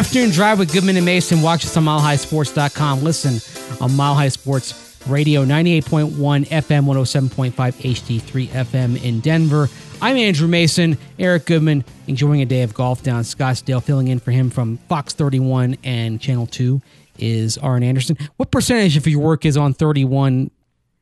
[0.00, 1.42] Afternoon Drive with Goodman and Mason.
[1.42, 3.02] Watch us on milehighsports.com.
[3.02, 3.38] Listen
[3.82, 9.68] on Mile High Sports Radio 98.1 FM, 107.5 HD3 FM in Denver.
[10.00, 13.82] I'm Andrew Mason, Eric Goodman, enjoying a day of golf down Scottsdale.
[13.82, 16.80] Filling in for him from Fox 31 and Channel 2
[17.18, 18.16] is Arran Andersen.
[18.38, 20.50] What percentage of your work is on 31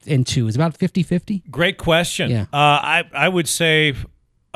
[0.08, 0.48] and 2?
[0.48, 1.44] Is it about 50 50?
[1.52, 2.32] Great question.
[2.32, 2.46] Yeah.
[2.52, 3.94] Uh, I, I would say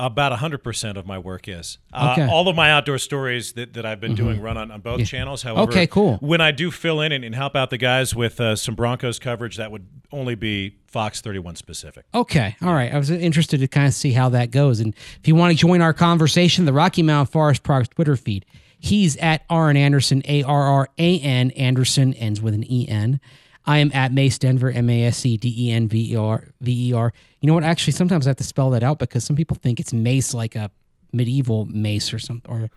[0.06, 1.78] about 100% of my work is.
[1.92, 2.22] Uh, Okay.
[2.22, 2.30] Mm-hmm.
[2.30, 5.42] all of my outdoor stories that, that I've been doing run on, on both channels.
[5.42, 6.16] However, Okay, cool.
[6.18, 9.18] when I do fill in and, and help out the guys with uh, some Broncos
[9.18, 12.04] coverage, that would only be Fox 31 specific.
[12.14, 12.56] Okay.
[12.60, 12.92] All right.
[12.92, 14.80] I was interested to kind of see how that goes.
[14.80, 18.44] And if you want to join our conversation, the Rocky Mountain Forest Products Twitter feed,
[18.78, 23.20] he's at Arran Andersen, A R R A N Andersen, ends with an E N.
[23.64, 26.48] I am at Mace Denver, M A S C D E N V E R
[26.60, 27.12] V E R.
[27.40, 27.64] You know what?
[27.64, 30.56] Actually, sometimes I have to spell that out because some people think it's mace like
[30.56, 30.70] a
[31.12, 32.70] medieval mace or something, or,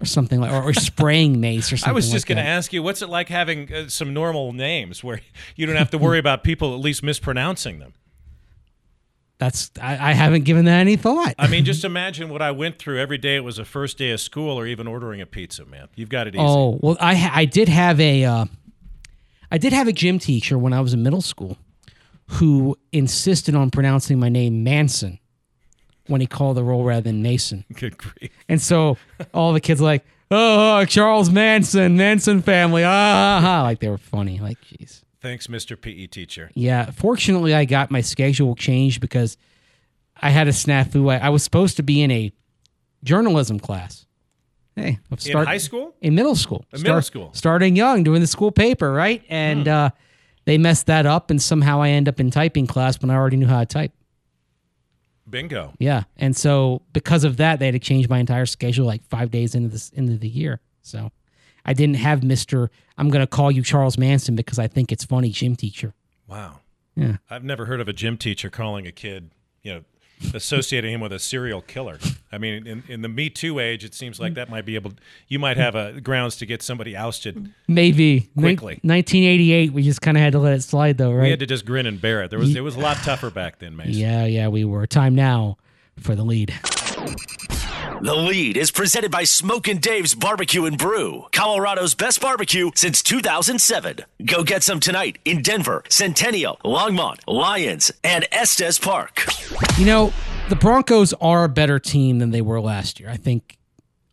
[0.00, 1.90] or something like, or, or spraying mace or something.
[1.92, 4.52] I was just like going to ask you, what's it like having uh, some normal
[4.52, 5.20] names where
[5.56, 7.94] you don't have to worry about people at least mispronouncing them?
[9.38, 11.34] That's I, I haven't given that any thought.
[11.36, 13.34] I mean, just imagine what I went through every day.
[13.34, 15.64] It was a first day of school, or even ordering a pizza.
[15.64, 16.44] Man, you've got it easy.
[16.44, 18.44] Oh well, I I did have a uh,
[19.52, 21.58] I did have a gym teacher when I was in middle school
[22.26, 25.18] who insisted on pronouncing my name Manson
[26.06, 28.30] when he called the roll rather than Mason, Good grief.
[28.48, 28.96] and so
[29.34, 34.40] all the kids were like, oh Charles Manson, Manson family, ah," like they were funny,
[34.40, 35.02] like jeez.
[35.20, 35.78] Thanks, Mr.
[35.80, 36.50] PE teacher.
[36.54, 39.36] Yeah, fortunately, I got my schedule changed because
[40.16, 41.12] I had a snafu.
[41.12, 42.32] I, I was supposed to be in a
[43.04, 44.06] journalism class.
[44.76, 45.94] Hey, I'm In high school?
[46.00, 46.64] in middle school.
[46.72, 47.30] In middle school.
[47.34, 49.22] Starting young, doing the school paper, right?
[49.28, 49.90] And uh,
[50.46, 53.36] they messed that up, and somehow I end up in typing class when I already
[53.36, 53.92] knew how to type.
[55.28, 55.72] Bingo.
[55.78, 59.30] Yeah, and so because of that, they had to change my entire schedule like five
[59.30, 60.60] days into this into the year.
[60.82, 61.10] So
[61.64, 62.70] I didn't have Mister.
[62.98, 65.94] I'm going to call you Charles Manson because I think it's funny, gym teacher.
[66.26, 66.60] Wow.
[66.96, 67.16] Yeah.
[67.30, 69.30] I've never heard of a gym teacher calling a kid,
[69.62, 69.84] you know,
[70.34, 71.98] associating him with a serial killer.
[72.30, 74.92] I mean, in, in the Me Too age, it seems like that might be able.
[75.28, 77.52] You might have a grounds to get somebody ousted.
[77.68, 78.80] Maybe Quickly.
[78.82, 79.72] Nin- 1988.
[79.72, 81.24] We just kind of had to let it slide, though, right?
[81.24, 82.30] We had to just grin and bear it.
[82.30, 83.94] There was it was a lot tougher back then, Mason.
[83.94, 84.86] yeah, yeah, we were.
[84.86, 85.56] Time now
[85.98, 86.54] for the lead.
[88.02, 93.98] The lead is presented by Smokin' Dave's Barbecue and Brew, Colorado's best barbecue since 2007.
[94.24, 99.24] Go get some tonight in Denver, Centennial, Longmont, Lyons, and Estes Park.
[99.78, 100.12] You know,
[100.48, 103.08] the Broncos are a better team than they were last year.
[103.08, 103.56] I think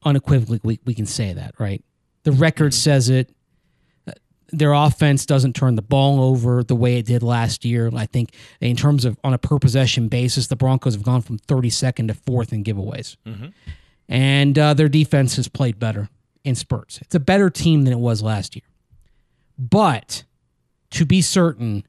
[0.03, 1.83] unequivocally we, we can say that, right?
[2.25, 2.81] The record mm-hmm.
[2.81, 3.31] says it.
[4.52, 7.90] Their offense doesn't turn the ball over the way it did last year.
[7.96, 11.38] I think in terms of on a per possession basis, the Broncos have gone from
[11.40, 13.16] 32nd to fourth in giveaways.
[14.08, 16.10] And uh, their defense has played better
[16.44, 17.00] in spurts.
[17.02, 18.64] It's a better team than it was last year.
[19.58, 20.24] But
[20.92, 21.84] to be certain,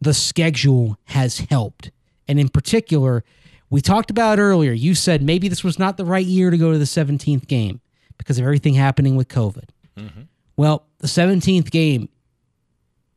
[0.00, 1.90] the schedule has helped.
[2.28, 3.24] And in particular,
[3.70, 6.72] we talked about earlier, you said maybe this was not the right year to go
[6.72, 7.80] to the 17th game
[8.18, 9.70] because of everything happening with COVID.
[10.62, 12.08] Well, the 17th game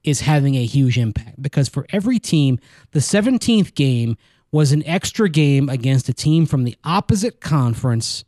[0.04, 2.58] is having a huge impact because for every team,
[2.90, 4.18] the 17th game
[4.52, 8.26] was an extra game against a team from the opposite conference,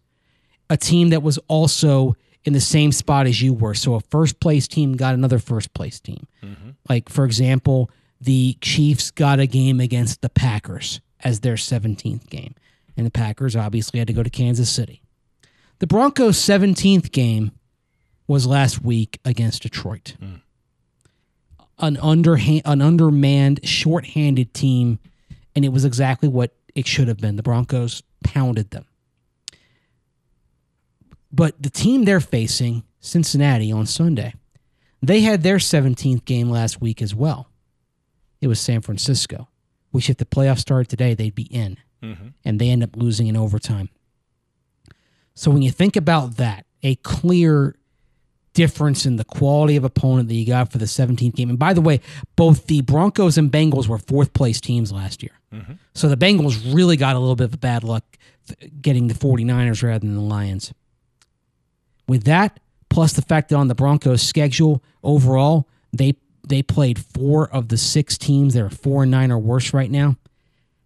[0.70, 3.74] a team that was also in the same spot as you were.
[3.74, 6.28] So a first place team got another first place team.
[6.44, 6.70] Mm-hmm.
[6.88, 7.90] Like, for example,
[8.22, 12.54] the Chiefs got a game against the Packers as their 17th game.
[12.96, 15.02] And the Packers obviously had to go to Kansas City.
[15.80, 17.52] The Broncos' 17th game
[18.28, 20.16] was last week against Detroit.
[20.20, 20.36] Hmm.
[21.80, 25.00] An underhand, an undermanned, short-handed team,
[25.56, 27.36] and it was exactly what it should have been.
[27.36, 28.86] The Broncos pounded them.
[31.32, 34.34] But the team they're facing, Cincinnati, on Sunday,
[35.02, 37.50] they had their 17th game last week as well.
[38.42, 39.48] It was San Francisco,
[39.92, 41.78] which if the playoffs started today, they'd be in.
[42.02, 42.28] Mm-hmm.
[42.46, 43.90] And they end up losing in overtime.
[45.34, 47.76] So when you think about that, a clear
[48.58, 51.52] difference in the quality of opponent that you got for the 17th game.
[51.52, 52.02] And by the way,
[52.36, 55.34] both the Broncos and Bengals were fourth place teams last year.
[55.54, 55.74] Mm-hmm.
[55.94, 58.04] So the Bengals really got a little bit of bad luck
[58.82, 60.74] getting the 49ers rather than the Lions.
[62.08, 62.60] With that,
[62.90, 66.16] plus the fact that on the Broncos schedule overall, they
[66.48, 69.92] they played four of the six teams that are four and nine or worse right
[69.92, 70.16] now.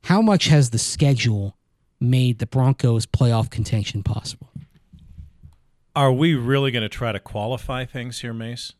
[0.03, 1.55] How much has the schedule
[2.01, 4.50] made the Broncos playoff contention possible?
[5.95, 8.73] Are we really going to try to qualify things here, Mace?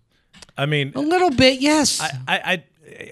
[0.57, 2.01] I mean, A little bit, yes.
[2.01, 2.63] I, I, I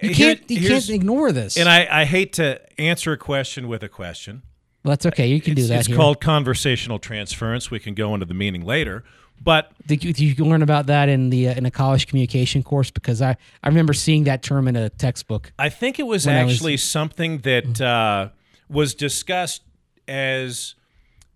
[0.01, 1.57] you can't you can't ignore this.
[1.57, 4.41] And I, I hate to answer a question with a question.
[4.83, 5.27] well, that's okay.
[5.27, 5.79] You can do that.
[5.79, 5.95] it's here.
[5.97, 7.69] called conversational transference.
[7.71, 9.03] We can go into the meaning later.
[9.41, 12.61] But Did you, did you learn about that in the uh, in a college communication
[12.61, 12.91] course?
[12.91, 15.53] Because I, I remember seeing that term in a textbook.
[15.57, 18.29] I think it was I was- actually something that uh,
[18.69, 19.61] was discussed
[20.09, 20.75] as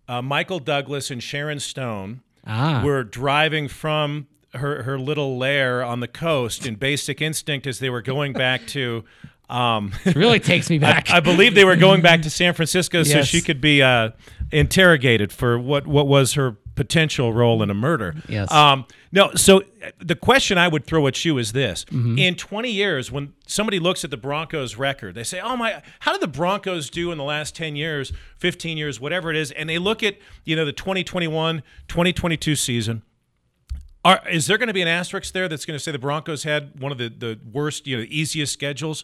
[0.09, 5.99] uh, Michael Douglas and Sharon Stone Ah, were driving from her, her little lair on
[5.99, 9.03] the coast in Basic Instinct as they were going back to.
[9.49, 11.09] Um, it really takes me back.
[11.09, 14.11] I believe they were going back to San Francisco so she could be uh,
[14.51, 18.15] interrogated for what, what was her potential role in a murder.
[18.27, 18.51] Yes.
[18.51, 22.17] Um, no, so uh, the question I would throw at you is this: Mm-hmm.
[22.17, 26.11] In 20 years, when somebody looks at the Broncos' record, they say, "Oh my, how
[26.11, 29.69] did the Broncos do in the last 10 years, 15 years, whatever it is?" And
[29.69, 33.03] they look at you know the 2021, 2022 season.
[34.05, 36.43] Are, is there going to be an asterisk there that's going to say the Broncos
[36.43, 39.03] had one of the, the worst, you know, easiest schedules?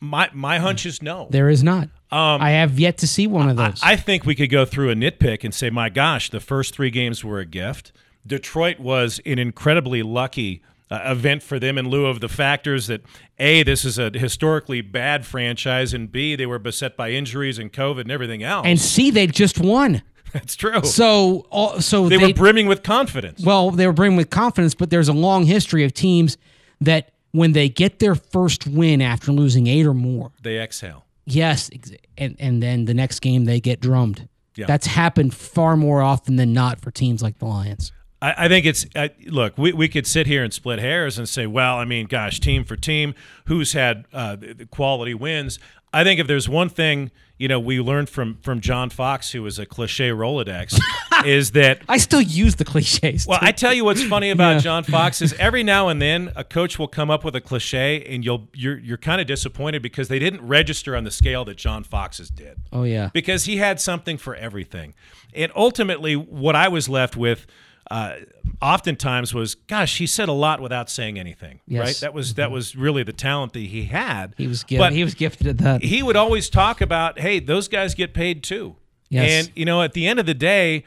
[0.00, 1.28] My my hunch is no.
[1.30, 1.88] there is not.
[2.12, 3.82] I have yet to see one of those.
[3.82, 6.74] Um, I think we could go through a nitpick and say, my gosh, the first
[6.74, 7.92] three games were a gift.
[8.26, 13.00] Detroit was an incredibly lucky uh, event for them in lieu of the factors that
[13.38, 17.72] A, this is a historically bad franchise, and B, they were beset by injuries and
[17.72, 18.66] COVID and everything else.
[18.66, 20.02] and C, they just won.
[20.32, 20.82] that's true.
[20.84, 23.42] So, all, so they, they, were brimming with confidence.
[23.42, 26.36] well, they were brimming with confidence, but there's a long history of teams
[26.80, 31.06] that when they get their first win after losing eight or more, they exhale.
[31.24, 31.70] Yes,
[32.18, 34.28] and and then the next game they get drummed.
[34.56, 34.66] Yeah.
[34.66, 37.90] That's happened far more often than not for teams like the Lions.
[38.20, 39.56] I, I think it's uh, look.
[39.56, 42.64] We, we could sit here and split hairs and say, well, I mean, gosh, team
[42.64, 43.14] for team,
[43.46, 45.58] who's had uh, the, the quality wins.
[45.92, 47.10] I think if there's one thing
[47.42, 50.78] you know we learned from from John Fox, who was a cliche Rolodex,
[51.26, 53.26] is that I still use the cliches.
[53.26, 53.46] well, too.
[53.46, 54.58] I tell you what's funny about Yeah.
[54.60, 58.04] John Fox is every now and then a coach will come up with a cliche,
[58.04, 61.56] and you'll you're you're kind of disappointed because they didn't register on the scale that
[61.56, 63.10] John Fox's did oh yeah.
[63.12, 64.94] because he had something for everything.
[65.34, 67.48] And ultimately, what I was left with,
[67.90, 68.14] uh,
[68.60, 71.60] oftentimes was, gosh, he said a lot without saying anything.
[71.66, 71.80] Yes.
[71.86, 71.96] Right?
[72.00, 74.34] That was that was really the talent that he had.
[74.38, 74.78] He was gifted.
[74.78, 75.82] But he was gifted at that.
[75.82, 78.76] he would always talk about, hey, those guys get paid too.
[79.08, 79.46] Yes.
[79.46, 80.84] And you know, at the end of the day,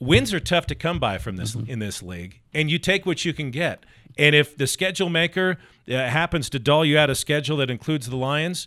[0.00, 1.70] wins are tough to come by from this Mm-hmm.
[1.70, 3.84] in this league, and you take what you can get.
[4.16, 5.58] And if the schedule maker
[5.88, 8.66] uh, happens to dull you out a schedule that includes the Lions,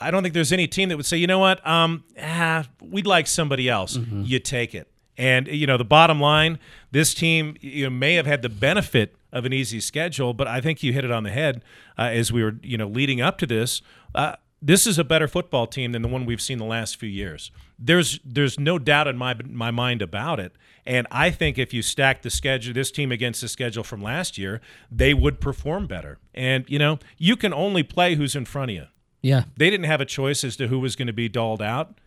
[0.00, 3.06] I don't think there's any team that would say, you know what, um, ah, we'd
[3.06, 3.96] like somebody else.
[3.96, 4.22] Mm-hmm.
[4.24, 4.90] You take it.
[5.18, 6.58] And you know, the bottom line,
[6.92, 10.60] this team you know, may have had the benefit of an easy schedule, but I
[10.60, 11.62] think you hit it on the head
[11.98, 13.82] uh, as we were, you know, leading up to this.
[14.14, 17.08] Uh, this is a better football team than the one we've seen the last few
[17.08, 17.50] years.
[17.78, 20.52] There's there's no doubt in my my mind about it.
[20.86, 24.38] And I think if you stack the schedule, this team against the schedule from last
[24.38, 24.60] year,
[24.90, 26.18] they would perform better.
[26.34, 28.86] And you know, you can only play who's in front of you.
[29.20, 29.44] yeah.
[29.56, 31.98] They didn't have a choice as to who was going to be dolled out,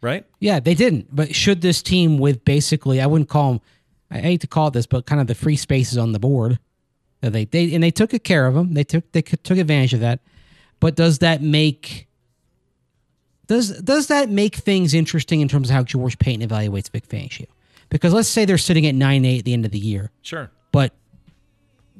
[0.00, 0.24] right?
[0.40, 1.14] Yeah, they didn't.
[1.14, 3.60] But should this team with basically, I wouldn't call them,
[4.10, 6.58] I hate to call it this, but kind of the free spaces on the board,
[7.22, 8.74] that they they and they took care of them.
[8.74, 10.20] They took they took advantage of that.
[10.80, 12.06] But does that make
[13.46, 17.46] does does that make things interesting in terms of how George Paton evaluates Vic Fangio?
[17.88, 20.50] Because let's say they're sitting at nine eight at the end of the year, Sure.
[20.72, 20.92] but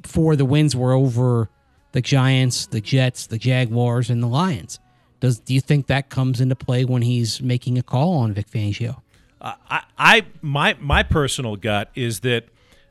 [0.03, 1.49] four of the wins were over
[1.93, 4.79] the Giants, the Jets, the Jaguars, and the Lions.
[5.19, 8.49] Does do you think that comes into play when he's making a call on Vic
[8.49, 9.01] Fangio?
[9.41, 12.45] I, I my my personal gut is that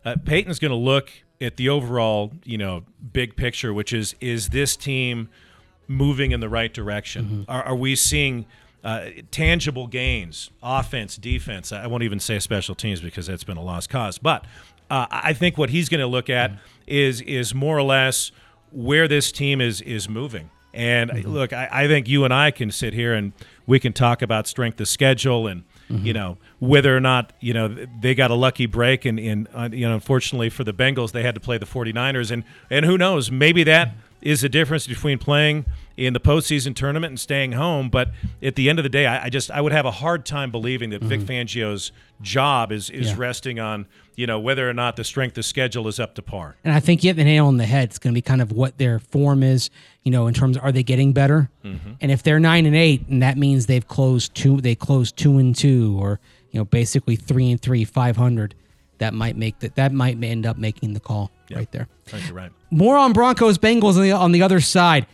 [0.04, 4.50] uh, Paton's going to look at the overall, you know, big picture, which is is
[4.50, 5.28] this team
[5.88, 7.45] moving in the right direction?
[7.49, 8.47] Are, are we seeing
[8.83, 11.73] uh, tangible gains, offense, defense?
[11.73, 14.18] I won't even say special teams because that's been a lost cause.
[14.18, 14.45] But
[14.90, 16.52] uh, I think what he's going to look at
[16.87, 18.30] is is more or less
[18.73, 20.50] where this team is is moving.
[20.76, 23.33] And look, I, I think you and I can sit here and
[23.66, 27.68] we can talk about strength of schedule and you know whether or not you know
[28.00, 31.23] they got a lucky break and, and uh, you know unfortunately for the Bengals they
[31.23, 32.30] had to play the 49ers.
[32.30, 35.64] And and who knows maybe that is the difference between playing
[35.96, 37.88] in the postseason tournament and staying home.
[37.88, 38.11] But
[38.42, 40.50] at the end of the day, I, I just I would have a hard time
[40.50, 41.30] believing that Vic mm-hmm.
[41.30, 43.14] Fangio's job is is Yeah.
[43.18, 46.56] resting on you know whether or not the strength of schedule is up to par.
[46.64, 47.90] And I think you hit the nail on the head.
[47.90, 49.70] It's going to be kind of what their form is,
[50.02, 51.50] you know, in terms of are they getting better?
[51.64, 51.92] Mm-hmm.
[52.00, 55.38] And if they're nine and eight, and that means they've closed two, they closed two
[55.38, 56.20] and two, or
[56.50, 58.54] you know, basically three and three, five hundred.
[58.98, 61.88] That might make that that might end up making the call right there.
[62.06, 62.52] I think you're right.
[62.70, 65.06] More on Broncos Bengals on the, on the other side.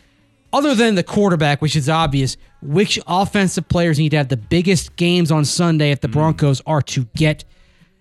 [0.51, 4.95] Other than the quarterback, which is obvious, which offensive players need to have the biggest
[4.95, 6.13] games on Sunday if the mm.
[6.13, 7.43] Broncos are to get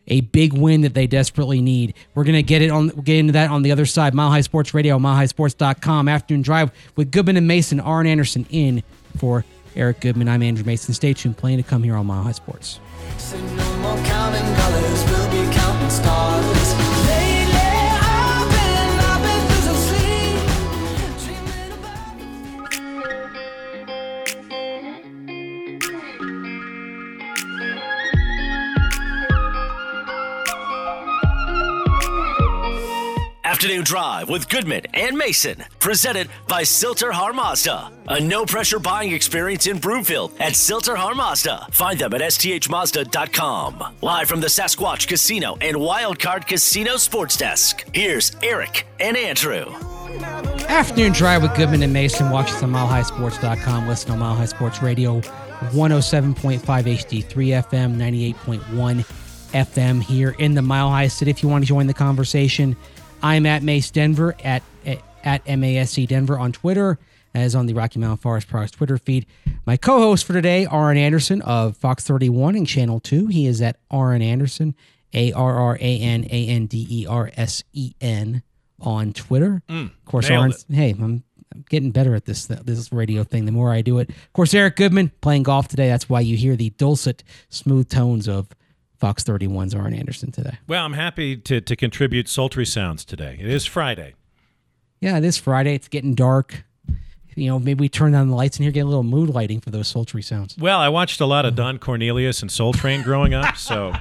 [0.08, 1.94] a big win that they desperately need?
[2.14, 4.14] We're gonna get it on get into that on the other side.
[4.14, 6.08] Mile High Sports Radio, milehighsports.com.
[6.08, 7.80] Afternoon drive with Goodman and Mason.
[7.80, 8.82] Arran Andersen in
[9.16, 10.28] for Eric Goodman.
[10.28, 10.94] I'm Andrew Mason.
[10.94, 11.36] Stay tuned.
[11.36, 12.80] Playing to come here on Mile High Sports.
[33.62, 35.62] Afternoon Drive with Goodman and Mason.
[35.78, 37.92] Presented by Sill-TerHar Mazda.
[38.08, 41.68] A no pressure buying experience in Broomfield at Sill-TerHar Mazda.
[41.70, 43.94] Find them at sthmazda.com.
[44.00, 47.84] Live from the Sasquatch Casino and Wildcard Casino Sports Desk.
[47.94, 49.66] Here's Eric and Andrew.
[50.66, 52.30] Afternoon drive with Goodman and Mason.
[52.30, 53.86] Watch us on milehighsports.com.
[53.86, 57.28] Listen on Mile High Sports Radio, 107.5 HD3
[57.62, 59.04] FM, 98.1
[59.52, 61.30] FM here in the Mile High City.
[61.30, 62.76] If you want to join the conversation,
[63.22, 64.62] I'm at Mace Denver at
[65.24, 66.98] at MASC Denver on Twitter,
[67.34, 69.26] as on the Rocky Mountain Forest Products Twitter feed.
[69.66, 73.28] My co-host for today, Arran Andersen of Fox 31 and Channel 2.
[73.28, 74.74] He is at Arran Andersen,
[75.14, 78.42] A R R A N A N D E R S E N
[78.80, 79.62] on Twitter.
[79.68, 81.22] Mm, of course, Arran's, hey, I'm,
[81.54, 83.44] I'm getting better at this this radio thing.
[83.44, 85.88] The more I do it, of course, Eric Goodman playing golf today.
[85.88, 88.48] That's why you hear the dulcet, smooth tones of
[89.02, 90.58] Fox 31's Arran Andersen today.
[90.68, 93.36] Well, I'm happy to, to contribute sultry sounds today.
[93.40, 94.14] It is Friday.
[95.00, 95.74] Yeah, it is Friday.
[95.74, 96.62] It's getting dark.
[97.34, 99.60] You know, maybe we turn on the lights in here, get a little mood lighting
[99.60, 100.56] for those sultry sounds.
[100.56, 103.92] Well, I watched a lot of Don Cornelius and Soul Train growing up, so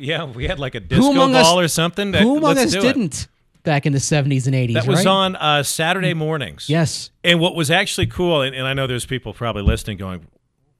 [0.00, 2.10] yeah, we had like a disco among us- ball or something.
[2.10, 2.92] That, Who among let's us do it.
[2.92, 3.28] didn't
[3.62, 4.74] back in the 70s and 80s?
[4.74, 5.06] That was right?
[5.06, 6.68] on uh, Saturday mornings.
[6.68, 7.10] Yes.
[7.22, 10.26] And what was actually cool, and, and I know there's people probably listening going,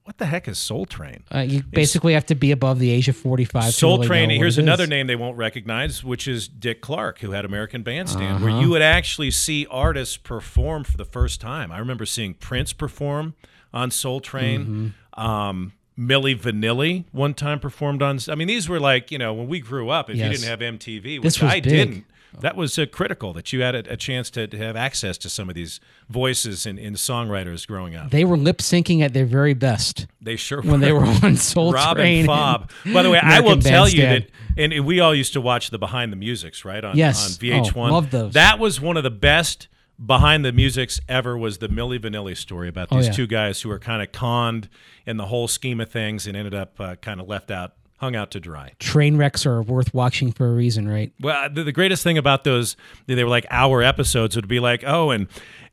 [0.05, 3.07] "What the heck is Soul Train?" Uh, you basically have to be above the age
[3.09, 3.65] of 45.
[3.65, 4.29] to Soul really Train.
[4.29, 8.45] Here's another name they won't recognize, which is Dick Clark, who had American Bandstand, Uh-huh.
[8.45, 11.71] where you would actually see artists perform for the first time.
[11.71, 13.33] I remember seeing Prince perform
[13.73, 14.93] on Soul Train.
[15.17, 15.21] Mm-hmm.
[15.21, 18.19] Um, Milli Vanilli one time performed on.
[18.29, 20.09] I mean, these were like you know when we grew up.
[20.09, 20.25] If Yes.
[20.25, 21.63] you didn't have MTV, which This was I big.
[21.63, 22.05] didn't.
[22.41, 25.29] That was uh, critical that you had a, a chance to, to have access to
[25.29, 28.11] some of these voices and, and songwriters growing up.
[28.11, 31.71] They were lip syncing at their very best They sure when they were on Soul
[31.73, 32.19] Rob Train.
[32.19, 32.71] and Fab.
[32.93, 34.27] By the way, I will American tell you that,
[34.57, 36.83] and we all used to watch the behind the musics, right?
[36.83, 37.25] On, Yes.
[37.25, 37.89] on VH1.
[37.89, 38.33] Oh, love those.
[38.33, 39.67] That was one of the best
[40.03, 41.37] behind the musics ever.
[41.37, 43.11] Was the Milli Vanilli story about Oh, these yeah.
[43.13, 44.67] two guys who were kind of conned
[45.05, 48.15] in the whole scheme of things and ended up uh, kind of left out, hung
[48.15, 48.73] out to dry.
[48.79, 51.11] Train wrecks are worth watching for a reason, right?
[51.21, 52.75] Well, the, the greatest thing about those,
[53.07, 55.27] they were like hour episodes, would be like, oh, and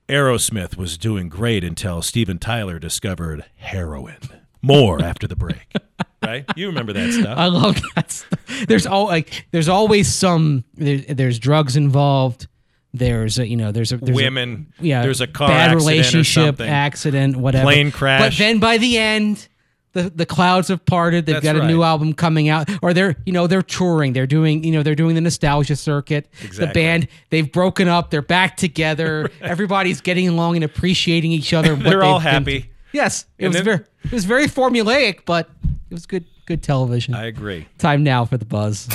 [0.09, 4.19] Aerosmith was doing great until Steven Tyler discovered heroin.
[4.65, 5.73] More after the break,
[6.23, 6.45] right?
[6.55, 7.37] You remember that stuff.
[7.37, 8.13] I love that.
[8.13, 8.39] stuff.
[8.69, 12.47] There's all like there's always some there, there's drugs involved.
[12.95, 14.73] There's a, you know there's a there's a- Women.
[14.79, 18.21] yeah There's a car bad accident relationship accident whatever Plane crash.
[18.21, 19.49] But then by the end.
[19.95, 21.27] The, the clouds have parted.
[21.27, 24.15] They've That's got a new album coming out, or they're you know they're touring.
[24.15, 26.29] They're doing you know they're doing the nostalgia circuit.
[26.57, 28.11] The band they've broken up.
[28.11, 29.31] They're back together.
[29.43, 31.75] Everybody's getting along and appreciating each other.
[31.75, 32.71] what They're all they've been happy.
[32.93, 35.51] Yes, it And was then- very it was very formulaic, but
[35.91, 37.15] it was good good television.
[37.15, 37.69] I agree.
[37.79, 38.89] Time now for the buzz.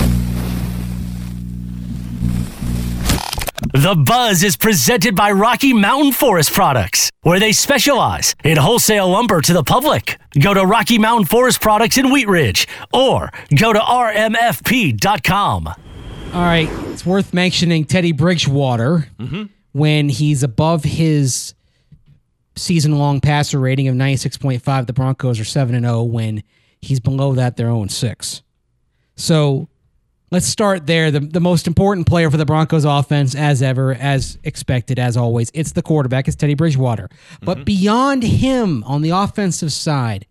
[3.74, 9.42] The Buzz is presented by Rocky Mountain Forest Products, where they specialize in wholesale lumber
[9.42, 10.20] to the public.
[10.40, 15.68] Go to Rocky Mountain Forest Products in Wheat Ridge or go to rmfp.com.
[15.68, 15.76] All
[16.34, 19.46] right, it's worth mentioning Teddy Bridgewater mm-hmm.
[19.72, 21.56] when he's above his
[22.56, 24.86] season-long passer rating of 96.5.
[24.86, 26.44] The Broncos are 7 and 0 when
[26.80, 28.44] he's below that they're 0 and 6.
[29.16, 29.68] So,
[30.32, 31.12] let's start there.
[31.12, 35.52] The, the most important player for the Broncos offense as ever as expected as always,
[35.54, 37.10] it's the quarterback, it's Teddy Bridgewater.
[37.42, 37.64] But mm-hmm.
[37.66, 40.26] beyond him on the offensive side,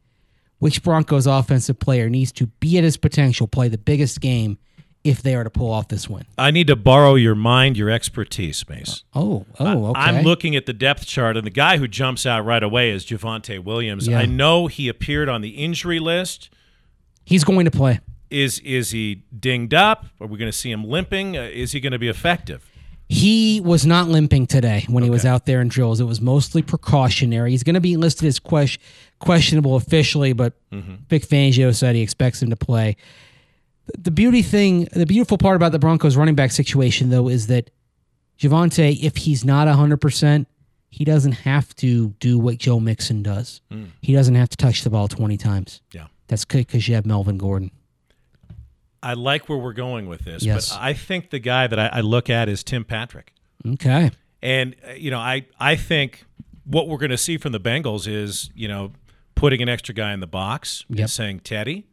[0.58, 4.58] which Broncos offensive player needs to be at his potential, play the biggest game
[5.04, 6.24] if they are to pull off this win?
[6.36, 9.04] I need to borrow your mind, your expertise, Mace.
[9.14, 10.00] Oh, oh, okay.
[10.00, 13.04] I'm looking at the depth chart, and the guy who jumps out right away is
[13.04, 14.08] Javonte Williams.
[14.08, 14.18] Yeah.
[14.18, 16.50] I know he appeared on the injury list.
[17.24, 18.00] He's going to play.
[18.30, 20.06] Is is he dinged up?
[20.20, 21.36] Are we going to see him limping?
[21.36, 22.68] Uh, is he going to be effective?
[23.08, 26.00] He was not limping today when he was out there in drills.
[26.00, 27.52] It was mostly precautionary.
[27.52, 28.78] He's going to be listed as ques-
[29.20, 30.94] questionable officially, but Mm-hmm.
[31.08, 32.96] Vic Fangio said he expects him to play.
[33.96, 37.70] The beauty thing, the beautiful part about the Broncos running back situation, though, is that
[38.38, 40.46] Javonte, if he's not 100%,
[40.90, 43.60] he doesn't have to do what Joe Mixon does.
[44.02, 45.80] He doesn't have to touch the ball 20 times.
[45.92, 46.08] Yeah.
[46.26, 47.70] That's good because you have Melvin Gordon.
[49.02, 50.70] I like where we're going with this, Yes.
[50.70, 53.32] but I think the guy that I, I look at is Tim Patrick.
[53.66, 54.10] Okay.
[54.42, 56.24] And uh, you know, I I think
[56.64, 58.92] what we're going to see from the Bengals is you know
[59.34, 60.98] putting an extra guy in the box Yep.
[60.98, 61.86] and saying, Teddy,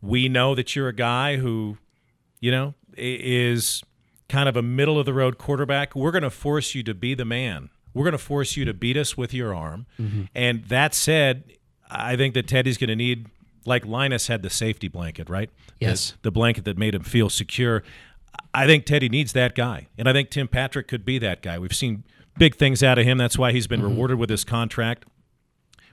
[0.00, 1.76] we know that you're a guy who,
[2.40, 3.82] you know, is
[4.30, 5.94] kind of a middle of the road quarterback.
[5.94, 7.68] We're going to force you to be the man.
[7.92, 9.84] We're going to force you to beat us with your arm.
[10.00, 10.22] Mm-hmm.
[10.34, 11.44] And that said,
[11.90, 13.26] I think that Teddy's going to need,
[13.64, 15.50] like Linus had the safety blanket, right?
[15.78, 16.14] Yes.
[16.22, 17.82] the blanket that made him feel secure.
[18.54, 21.58] I think Teddy needs that guy, and I think Tim Patrick could be that guy.
[21.58, 22.04] We've seen
[22.38, 23.18] big things out of him.
[23.18, 23.90] That's why he's been mm-hmm.
[23.90, 25.04] rewarded with his contract.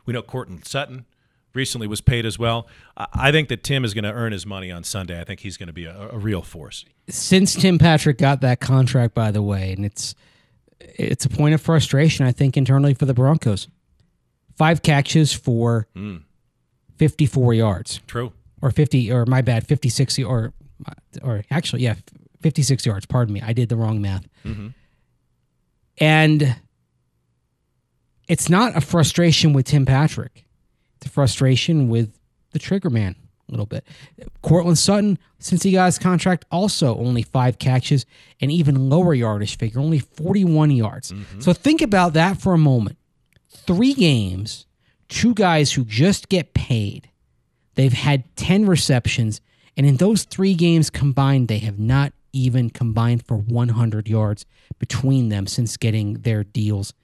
[0.05, 1.05] We know Courtland Sutton
[1.53, 2.67] recently was paid as well.
[2.95, 5.19] I think that Tim is going to earn his money on Sunday.
[5.19, 6.85] I think he's going to be a, a real force.
[7.09, 10.15] Since Tim Patrick got that contract, by the way, and it's
[10.79, 13.67] it's a point of frustration, I think, internally for the Broncos.
[14.55, 16.23] Five catches for mm.
[16.97, 18.01] 54 yards.
[18.07, 18.33] True.
[18.61, 20.53] or 50 or my bad 56 or
[21.23, 21.95] or actually yeah
[22.41, 24.27] 56 yards pardon me i did the wrong math.
[24.45, 24.67] Mm-hmm.
[25.99, 26.55] And
[28.27, 30.45] it's not a frustration with tim patrick.
[30.97, 32.13] It's a frustration with
[32.51, 33.15] the trigger man
[33.47, 33.85] a little bit.
[34.41, 38.05] Courtland sutton since he got his contract also only five catches
[38.41, 41.11] and even lower yardage figure only 41 yards.
[41.11, 41.39] Mm-hmm.
[41.39, 42.97] So think about that for a moment.
[43.49, 44.66] Three games
[45.09, 47.09] two guys who just get paid
[47.77, 49.39] They've had 10 receptions,
[49.77, 54.47] and in those three games combined, they have not even combined for 100 yards
[54.79, 56.95] between them since getting their deals.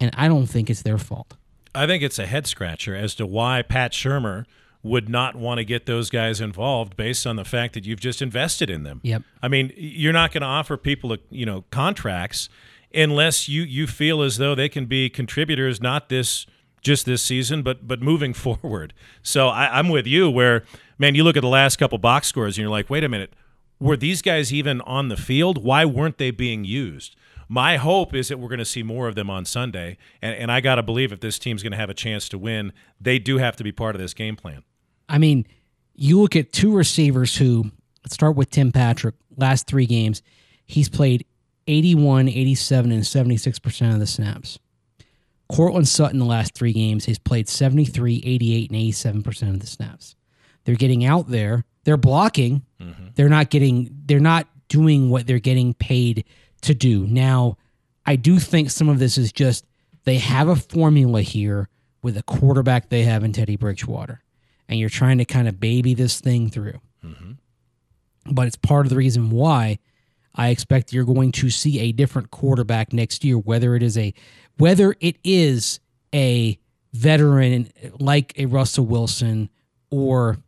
[0.00, 1.36] And I don't think it's their fault.
[1.76, 4.46] I think it's a head scratcher as to why Pat Shurmur
[4.82, 8.20] would not want to get those guys involved based on the fact that you've just
[8.20, 9.00] invested in them.
[9.04, 9.22] Yep.
[9.40, 12.48] I mean, you're not going to offer people, you know, contracts
[12.92, 16.46] unless you you feel as though they can be contributors, not this
[16.86, 18.94] just this season, but but moving forward.
[19.22, 20.30] So I, I'm with you.
[20.30, 20.62] Where
[20.98, 23.34] man, you look at the last couple box scores and you're like, wait a minute,
[23.78, 25.62] were these guys even on the field?
[25.62, 27.16] Why weren't they being used?
[27.48, 30.50] My hope is that we're going to see more of them on Sunday, and, and
[30.50, 33.20] I got to believe if this team's going to have a chance to win, they
[33.20, 34.64] do have to be part of this game plan.
[35.08, 35.46] I mean,
[35.94, 37.70] you look at two receivers who,
[38.02, 40.22] let's start with Tim Patrick, last three games,
[40.64, 41.24] he's played
[41.68, 44.58] 81, 87, and 76% of the snaps.
[45.48, 50.16] Courtland Sutton, the last three games, he's played 73, 88, and 87% of the snaps.
[50.64, 53.08] They're getting out there, they're blocking, mm-hmm.
[53.14, 56.24] they're not getting, they're not doing what they're getting paid
[56.62, 57.06] to do.
[57.06, 57.56] Now,
[58.04, 59.64] I do think some of this is just
[60.04, 61.68] they have a formula here
[62.02, 64.22] with a quarterback they have in Teddy Bridgewater,
[64.68, 66.80] and you're trying to kind of baby this thing through.
[67.04, 67.32] Mm-hmm.
[68.32, 69.78] But it's part of the reason why
[70.34, 74.12] I expect you're going to see a different quarterback next year, whether it is a
[74.58, 75.80] whether it is
[76.14, 76.58] a
[76.92, 79.50] veteran like a Russell Wilson
[79.90, 80.38] or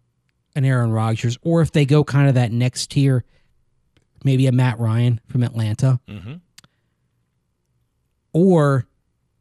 [0.55, 3.25] an Aaron Rodgers, or if they go kind of that next tier,
[4.25, 6.35] maybe a Matt Ryan from Atlanta, mm-hmm.
[8.33, 8.87] or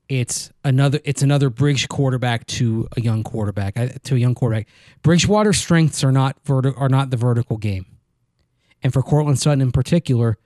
[0.10, 4.68] it's another it's another bridge quarterback to a young quarterback uh, to a young quarterback.
[5.02, 7.86] Bridgewater's strengths are not verti- are not the vertical game,
[8.84, 10.38] and for Courtland Sutton in particular,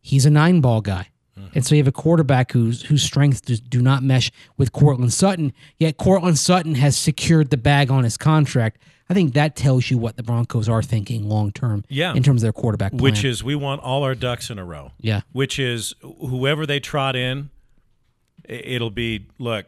[0.00, 1.08] he's a nine ball guy.
[1.54, 5.12] And so you have a quarterback whose whose strengths do, do not mesh with Courtland
[5.12, 5.52] Sutton.
[5.78, 8.78] Yet Courtland Sutton has secured the bag on his contract.
[9.08, 11.84] I think that tells you what the Broncos are thinking long term.
[11.88, 12.14] Yeah.
[12.14, 13.02] in terms of their quarterback plan.
[13.02, 14.92] Which is we want all our ducks in a row.
[15.00, 17.50] yeah, Which is whoever they trot in,
[18.44, 19.66] it'll be look,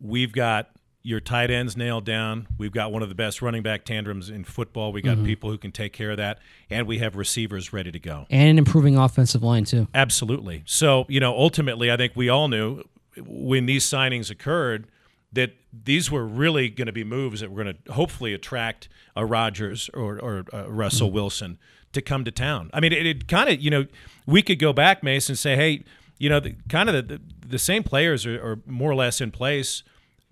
[0.00, 0.70] we've got
[1.04, 2.48] your tight ends nailed down.
[2.56, 4.90] We've got one of the best running back tandems in football.
[4.90, 6.38] We got people who can take care of that,
[6.70, 8.26] and we have receivers ready to go.
[8.30, 9.86] and an improving offensive line too.
[9.94, 10.62] Absolutely.
[10.64, 12.82] So, you know, ultimately, I think we all knew
[13.18, 14.88] when these signings occurred
[15.34, 19.26] that these were really going to be moves that were going to hopefully attract a
[19.26, 21.58] Rodgers or, or uh, Russell Wilson
[21.92, 22.70] to come to town.
[22.72, 23.86] I mean, it, it kind of, you know,
[24.26, 25.84] we could go back, Mason, and say, hey,
[26.18, 29.20] you know, the, kind of the, the, the same players are, are more or less
[29.20, 29.82] in place,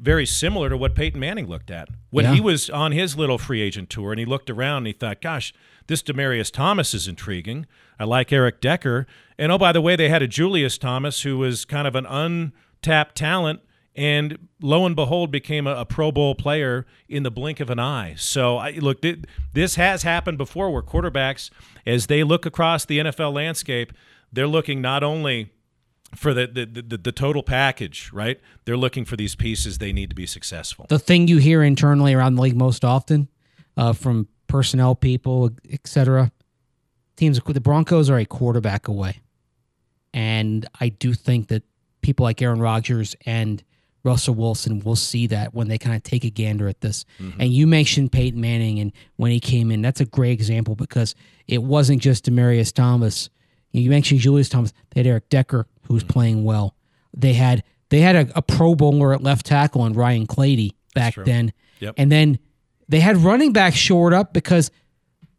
[0.03, 2.35] very similar to what Peyton Manning looked at when Yeah.
[2.35, 5.21] he was on his little free agent tour and he looked around and he thought,
[5.23, 5.55] gosh,
[5.87, 7.67] this Demaryius Thomas is intriguing.
[7.99, 9.07] I like Eric Decker.
[9.39, 12.07] And oh, by the way, they had a Julius Thomas who was kind of an
[12.07, 13.61] untapped talent
[13.95, 17.79] and lo and behold became a, a Pro Bowl player in the blink of an
[17.79, 18.15] eye.
[18.17, 19.19] So I look, th-
[19.53, 21.51] this has happened before where quarterbacks,
[21.87, 23.93] as they look across the NFL landscape,
[24.33, 25.53] they're looking not only
[26.15, 28.41] for the, the, the, the total package, right?
[28.65, 30.87] They're looking for these pieces they need to be successful.
[30.89, 33.29] the thing you hear internally around the league most often
[33.77, 36.31] uh, from personnel people, etc.
[37.17, 39.21] Teams, the Broncos are a quarterback away,
[40.13, 41.63] and I do think that
[42.03, 43.63] people like Aaron Rodgers and
[44.05, 47.05] Russell Wilson will see that when they kind of take a gander at this.
[47.39, 51.15] And you mentioned Peyton Manning, and when he came in, that's a great example because
[51.47, 53.31] it wasn't just Demaryius Thomas.
[53.71, 54.73] You mentioned Julius Thomas.
[54.91, 56.75] They had Eric Decker, who was playing well.
[57.15, 61.15] They had they had a, a Pro Bowler at left tackle and Ryan Clady back
[61.15, 61.95] then, Yep.
[61.99, 62.39] and then
[62.89, 64.71] they had running back shored up because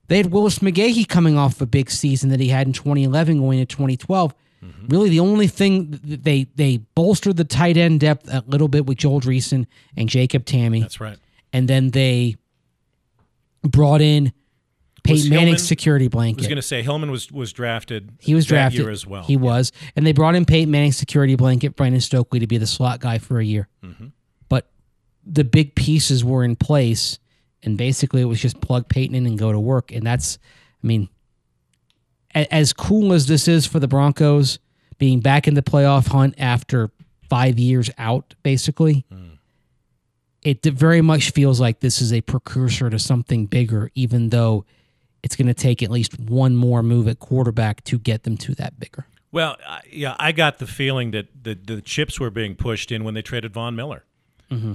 [0.07, 3.59] they had Willis McGahee coming off a big season that he had in 2011 going
[3.59, 4.33] into 2012.
[4.63, 4.87] Mm-hmm.
[4.87, 8.85] Really, the only thing that they they bolstered the tight end depth a little bit
[8.85, 9.65] with Joel Dreessen
[9.97, 11.17] and Jacob Tamme, That's right.
[11.51, 12.35] and then they
[13.63, 14.31] brought in
[15.03, 16.39] Peyton Hillman- Manning's security blanket.
[16.39, 18.11] I was going to say Hillman was was drafted.
[18.19, 19.23] He was drafted year as well.
[19.23, 22.67] He was, and they brought in Peyton Manning's security blanket, Brandon Stokley, to be the
[22.67, 23.67] slot guy for a year.
[23.83, 24.07] Mm-hmm.
[24.47, 24.69] But
[25.25, 27.19] the big pieces were in place,
[27.63, 29.91] and basically it was just plug Peyton in and go to work.
[29.91, 30.37] And that's,
[30.83, 31.09] I mean,
[32.33, 34.59] a- as cool as this is for the Broncos,
[34.97, 36.91] being back in the playoff hunt after
[37.29, 39.05] five years out, basically.
[39.11, 39.37] Mm.
[40.43, 44.65] It very much feels like this is a precursor to something bigger, even though
[45.23, 48.53] it's going to take at least one more move at quarterback to get them to
[48.55, 49.07] that bigger.
[49.31, 49.57] Well,
[49.89, 53.23] yeah, I got the feeling that the, the chips were being pushed in when they
[53.23, 54.03] traded Von Miller,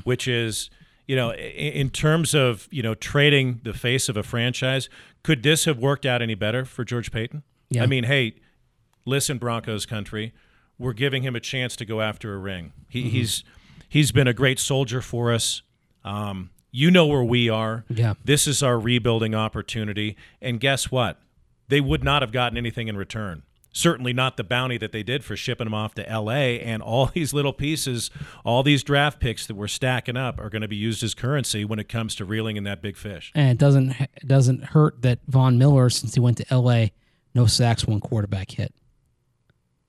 [0.03, 0.69] which is,
[1.07, 4.89] you know, in terms of, you know, trading the face of a franchise,
[5.23, 7.45] could this have worked out any better for George Paton?
[7.71, 7.85] Yeah.
[7.85, 8.35] I mean, hey,
[9.05, 10.33] listen, Broncos country,
[10.77, 12.73] we're giving him a chance to go after a ring.
[12.89, 13.45] He, He's
[13.89, 15.63] he's been a great soldier for us.
[16.05, 17.85] Um, you know where we are.
[17.89, 18.15] Yeah.
[18.25, 20.17] This is our rebuilding opportunity.
[20.41, 21.21] And guess what?
[21.69, 23.43] They would not have gotten anything in return.
[23.71, 26.57] Certainly not the bounty that they did for shipping them off to LA.
[26.61, 28.11] And all these little pieces,
[28.45, 31.65] all these draft picks that we're stacking up are going to be used as currency
[31.65, 33.31] when it comes to reeling in that big fish.
[33.35, 36.93] And it doesn't it doesn't hurt that Von Miller, since he went to L.A.,
[37.35, 38.75] no sacks, one quarterback hit.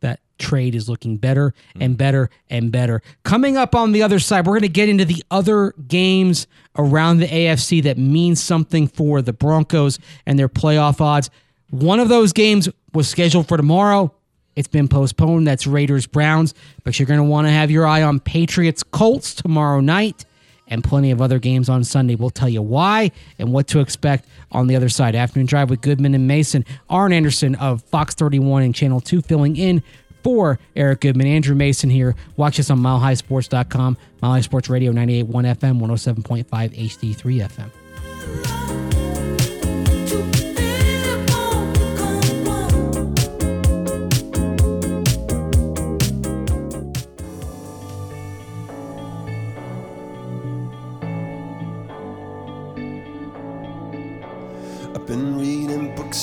[0.01, 1.97] That trade is looking better and mm.
[1.97, 3.01] better and better.
[3.23, 7.17] Coming up on the other side, we're going to get into the other games around
[7.17, 11.29] the AFC that means something for the Broncos and their playoff odds.
[11.69, 14.13] One of those games was scheduled for tomorrow.
[14.55, 15.47] It's been postponed.
[15.47, 19.33] That's Raiders Browns, but you're going to want to have your eye on Patriots Colts
[19.33, 20.25] tomorrow night
[20.69, 22.15] and plenty of other games on Sunday.
[22.15, 25.15] We'll tell you why and what to expect on the other side.
[25.15, 26.65] Afternoon Drive with Goodman and Mason.
[26.89, 29.83] Arran Andersen of Fox 31 and Channel 2 filling in
[30.23, 31.27] for Eric Goodman.
[31.27, 32.15] Andrew Mason here.
[32.37, 35.27] Watch us on milehighsports.com, Mile High Sports Radio 98.1
[35.57, 38.68] FM, 107.5 HD3 FM.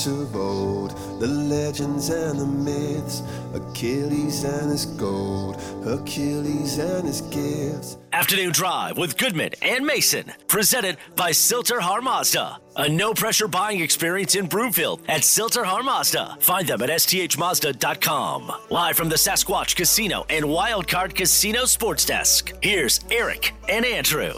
[0.05, 3.23] Of old, the legends and the myths,
[3.55, 7.97] Achilles and his gold, Achilles and his gifts.
[8.13, 12.59] Afternoon Drive with Goodman and Mason, presented by Sill-TerHar Mazda.
[12.75, 16.37] A no pressure buying experience in Broomfield at Sill-TerHar Mazda.
[16.41, 18.51] Find them at sthmazda.com.
[18.69, 22.53] Live from the Sasquatch Casino and Wildcard Casino Sports Desk.
[22.61, 24.33] Here's Eric and Andrew.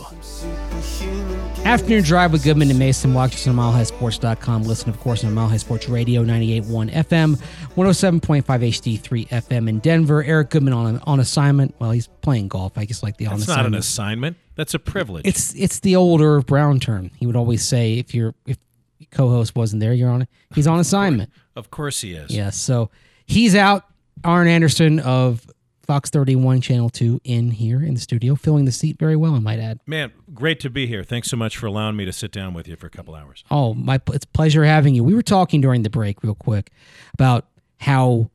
[1.65, 3.13] Afternoon Drive with Goodman and Mason.
[3.13, 4.63] Watch us on milehighsports.com.
[4.63, 7.35] Listen, of course, on Mile High Sports Radio 98.1 FM,
[7.75, 10.23] 107.5 HD3 FM in Denver.
[10.23, 11.75] Eric Goodman on, on assignment.
[11.79, 14.35] Well, he's playing golf, I guess, like the on That's not an assignment.
[14.35, 14.37] assignment.
[14.55, 15.27] That's a privilege.
[15.27, 17.11] It's it's the older Brown term.
[17.17, 18.57] He would always say if your if
[19.11, 20.27] co-host wasn't there, you're on.
[20.55, 21.31] He's on assignment.
[21.55, 22.31] of course he is.
[22.35, 22.57] Yes.
[22.57, 22.89] So
[23.25, 23.85] he's out.
[24.25, 25.45] Arran Andersen of
[25.89, 29.39] Fox 31 Channel 2 in here in the studio, filling the seat very well, I
[29.39, 29.79] might add.
[29.87, 31.03] Man, great to be here.
[31.03, 33.43] Thanks so much for allowing me to sit down with you for a couple hours.
[33.49, 35.03] Oh, my it's a pleasure having you.
[35.03, 36.69] We were talking during the break real quick
[37.15, 37.47] about
[37.79, 38.29] how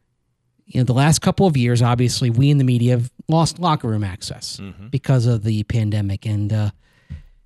[0.67, 3.87] you know the last couple of years obviously we in the media have lost locker
[3.87, 6.71] room access because of the pandemic and uh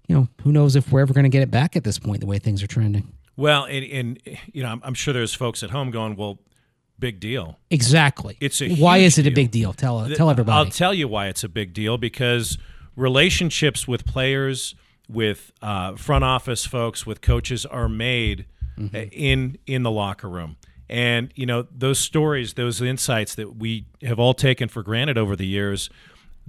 [0.07, 2.21] you know, who knows if we're ever going to get it back at this point
[2.21, 3.13] the way things are trending.
[3.37, 6.39] Well, and, and you know, I'm, I'm sure there's folks at home going, "Well,
[6.99, 8.37] big deal." Exactly.
[8.41, 9.73] It's a Why is it a big deal?
[9.73, 10.57] Tell tell everybody.
[10.57, 12.59] I'll tell you why it's a big deal because
[12.97, 14.75] relationships with players,
[15.09, 18.47] with uh, front office folks, with coaches are made
[18.79, 18.95] Mm-hmm.
[18.95, 20.57] uh, in in the locker room.
[20.89, 25.35] And you know those stories, those insights that we have all taken for granted over
[25.35, 25.91] the years,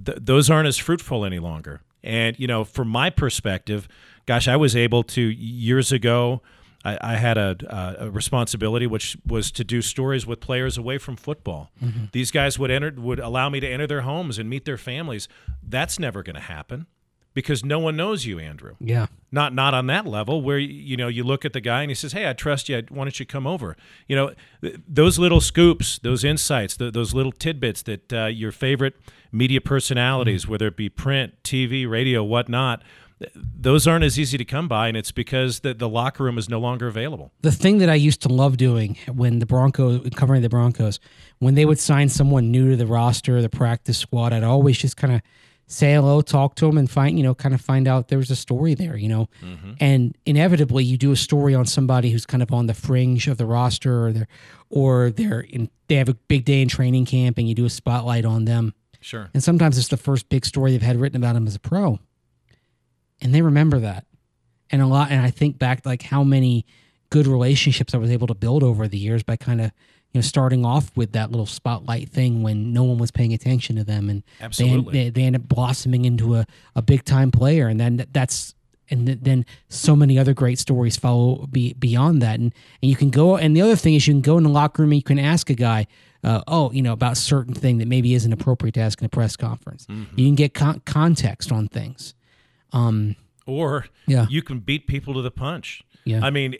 [0.06, 1.82] th- those aren't as fruitful any longer.
[2.04, 3.88] And you know, from my perspective,
[4.28, 6.44] gosh, I was able to years ago.
[6.86, 10.98] I, I had a, a, a responsibility, which was to do stories with players away
[10.98, 11.72] from football.
[12.12, 15.28] These guys would enter, would allow me to enter their homes and meet their families.
[15.62, 16.88] That's never going to happen.
[17.36, 18.76] because no one knows you, Andrew.
[18.80, 19.06] Yeah.
[19.32, 21.96] Not not on that level where you know you look at the guy and he
[21.96, 22.82] says, "Hey, I trust you.
[22.90, 27.14] Why don't you come over?" You know, th- those little scoops, those insights, th- those
[27.14, 28.96] little tidbits that uh, your favorite
[29.32, 32.82] media personalities, whether it be print, TV, radio, whatnot,
[33.36, 36.50] those aren't as easy to come by, and it's because the, the locker room is
[36.50, 37.32] no longer available.
[37.42, 41.00] the thing that I used to love doing when the Broncos covering the Broncos,
[41.40, 44.98] when they would sign someone new to the roster, the practice squad, I'd always just
[44.98, 45.22] kind of
[45.68, 48.32] say hello, talk to them, and find you know kind of find out there was
[48.32, 49.28] a story there, you know.
[49.42, 49.74] Mm-hmm.
[49.80, 53.38] And inevitably, you do a story on somebody who's kind of on the fringe of
[53.38, 54.28] the roster, or they're
[54.70, 57.70] or they're in they have a big day in training camp, and you do a
[57.70, 58.74] spotlight on them.
[59.02, 59.30] Sure.
[59.34, 62.00] And sometimes it's the first big story they've had written about them as a pro.
[63.22, 64.06] And they remember that.
[64.72, 66.66] And a lot and I think back like how many
[67.10, 69.72] good relationships I was able to build over the years by kind of
[70.12, 73.76] you know starting off with that little spotlight thing when no one was paying attention
[73.78, 74.94] to them and they, Absolutely.
[74.94, 77.68] they, they end up blossoming into a, a big time player.
[77.68, 78.54] And then that's
[78.92, 82.40] and th- then so many other great stories follow be, beyond that.
[82.40, 84.50] And and you can go and the other thing is you can go in the
[84.50, 85.88] locker room and you can ask a guy
[86.24, 89.06] uh, oh you know about a certain thing that maybe isn't appropriate to ask in
[89.06, 89.88] a press conference.
[90.16, 92.14] You can get con- context on things
[92.74, 94.28] um Or Yeah.
[94.30, 95.82] you can beat people to the punch.
[96.06, 96.22] Yeah.
[96.24, 96.56] I mean,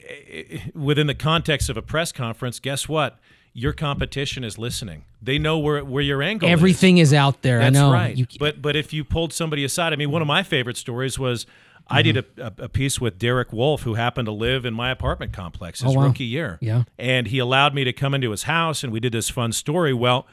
[0.74, 3.18] within the context of a press conference, guess what?
[3.52, 5.04] Your competition is listening.
[5.22, 6.52] They know where where your angle is.
[6.52, 8.16] everything is out there That's i know right.
[8.16, 11.18] You- but but if you pulled somebody aside, I mean, one of my favorite stories
[11.18, 11.46] was
[11.92, 14.90] I did a, a, a piece with Derek Wolfe, who happened to live in my
[14.92, 16.04] apartment complex his Oh, wow.
[16.06, 16.56] rookie year.
[16.60, 16.84] Yeah.
[16.96, 19.92] and he allowed me to come into his house, and we did this fun story.
[19.92, 20.26] Well,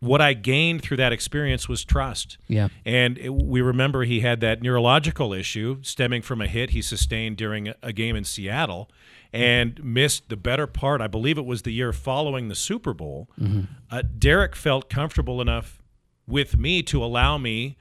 [0.00, 2.38] what I gained through that experience was trust.
[2.48, 2.68] Yeah.
[2.84, 7.36] And it, we remember he had that neurological issue stemming from a hit he sustained
[7.36, 8.90] during a, game in Seattle
[9.32, 11.00] and missed the better part.
[11.02, 13.28] I believe it was the year following the Super Bowl.
[13.90, 15.82] Uh, Derek felt comfortable enough
[16.26, 17.76] with me to allow me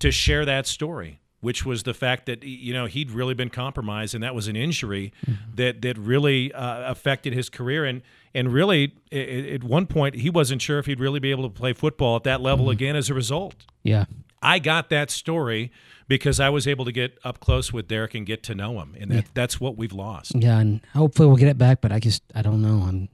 [0.00, 1.20] to share that story.
[1.40, 4.54] Which was the fact that you know he'd really been compromised, and that was an
[4.54, 5.12] injury
[5.56, 8.02] that that really uh, affected his career, and
[8.34, 11.44] and really i- i- at one point he wasn't sure if he'd really be able
[11.44, 12.72] to play football at that level mm-hmm.
[12.72, 13.54] again as a result.
[13.82, 14.04] yeah.
[14.44, 15.70] I got that story
[16.08, 18.96] because I was able to get up close with Derek and get to know him,
[18.98, 20.32] and that, that's what we've lost.
[20.34, 22.84] yeah and hopefully we'll get it back but i just i don't know.
[22.88, 23.08] I'm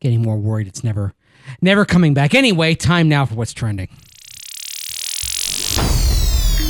[0.00, 0.68] getting more worried.
[0.68, 1.14] It's never
[1.60, 2.32] never coming back.
[2.34, 3.88] Anyway time now for what's trending.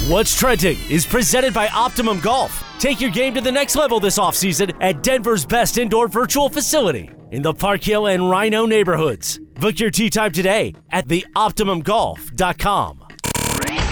[0.09, 2.65] What's Trending is presented by Optimum Golf.
[2.79, 7.11] Take your game to the next level this offseason at Denver's best indoor virtual facility
[7.31, 9.39] in the Park Hill and Rhino neighborhoods.
[9.61, 13.03] Book your tee time today at theoptimumgolf.com.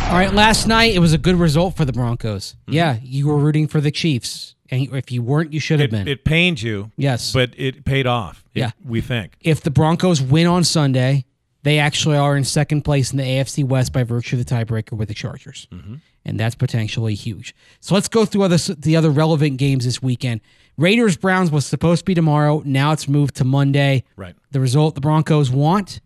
[0.09, 2.53] All right, last night it was a good result for the Broncos.
[2.63, 2.73] Mm-hmm.
[2.75, 5.91] Yeah, you were rooting for the Chiefs, and if you weren't, you should have It,
[5.91, 6.09] been.
[6.09, 7.33] it pained you, Yes.
[7.33, 8.45] but it paid off.
[8.55, 8.71] It- Yeah.
[8.85, 9.37] we think.
[9.41, 11.25] if the Broncos win on Sunday,
[11.65, 14.93] they actually are in second place in the AFC West by virtue of the tiebreaker
[14.93, 15.97] with the Chargers, mm-hmm.
[16.25, 17.53] and that's potentially huge.
[17.81, 20.41] So let's go through other the other relevant games this weekend.
[20.77, 22.63] Raiders Browns was supposed to be tomorrow.
[22.65, 24.05] Now it's moved to Monday.
[24.17, 24.35] Right.
[24.51, 26.01] The result the Broncos want,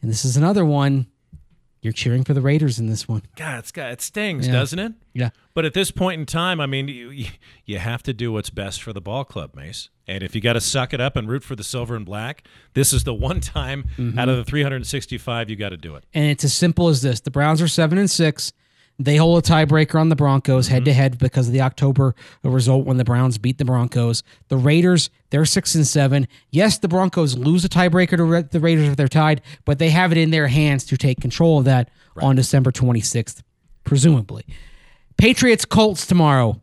[0.00, 1.06] and this is another one.
[1.80, 3.22] You're cheering for the Raiders in this one.
[3.34, 4.52] God, it's got, it stings, Yeah.
[4.52, 4.92] doesn't it?
[5.14, 5.30] Yeah.
[5.52, 7.26] But at this point in time, I mean, you,
[7.66, 9.88] you have to do what's best for the ball club, Mace.
[10.06, 12.44] And if you got to suck it up and root for the silver and black,
[12.74, 14.16] this is the one time Mm-hmm.
[14.16, 16.04] out of the 365 you got to do it.
[16.14, 18.52] and it's as simple as this: the Browns are seven and six.
[18.98, 22.86] They hold a tiebreaker on the Broncos head to head because of the October result
[22.86, 24.22] when the Browns beat the Broncos.
[24.48, 26.28] The Raiders, they're six and seven.
[26.50, 30.12] Yes, the Broncos lose a tiebreaker to the Raiders if they're tied, but they have
[30.12, 33.42] it in their hands to take control of that on December 26th,
[33.84, 34.44] presumably.
[35.16, 36.60] Patriots Colts tomorrow.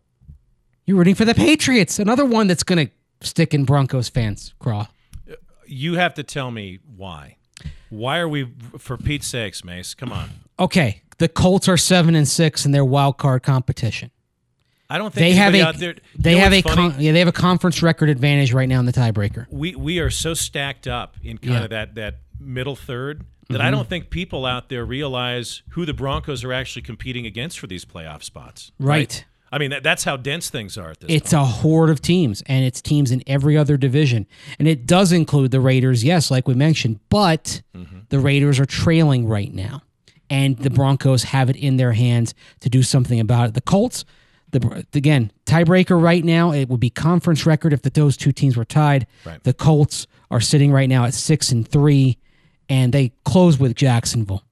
[0.86, 2.00] You're rooting for the Patriots.
[2.00, 4.54] Another one that's going to stick in Broncos fans.
[4.60, 4.88] Craw.
[5.66, 7.38] You have to tell me why.
[7.90, 9.94] Why are we, for Pete's sakes, Mace?
[9.94, 10.30] Come on.
[10.60, 14.12] Okay, the Colts are seven and six in their wild card competition.
[14.90, 15.96] I don't think They have a out there.
[16.18, 18.92] they have a con- yeah they have a conference record advantage right now in the
[18.94, 19.46] tiebreaker.
[19.52, 21.56] we we are so stacked up in kind Yeah.
[21.58, 21.64] Mm-hmm.
[21.66, 25.94] of that that middle third that I don't think people out there realize who the
[25.94, 28.72] Broncos are actually competing against for these playoff spots.
[28.80, 29.26] Right.
[29.52, 31.42] I mean, that, that's how dense things are at this It's point.
[31.42, 34.28] a horde of teams, and it's teams in every other division,
[34.60, 36.04] and it does include the Raiders.
[36.04, 37.64] Yes, like we mentioned, but
[38.10, 39.82] the Raiders are trailing right now,
[40.30, 43.54] and the Broncos have it in their hands to do something about it.
[43.54, 44.06] The Colts,
[44.52, 48.58] the again tiebreaker right now, it would be conference record if the, those two teams
[48.58, 49.08] were tied.
[49.26, 49.44] Right.
[49.44, 52.18] The Colts are sitting right now at six and three,
[52.68, 54.44] and they close with Jacksonville.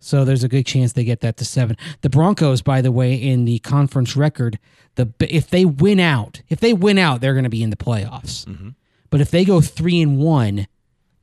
[0.00, 1.76] So there's a good chance they get that to seven.
[2.02, 4.58] The Broncos, by the way, in the conference record,
[4.94, 7.76] the if they win out, if they win out, they're going to be in the
[7.76, 8.46] playoffs.
[8.46, 8.70] Mm-hmm.
[9.10, 10.68] But if they go three and one,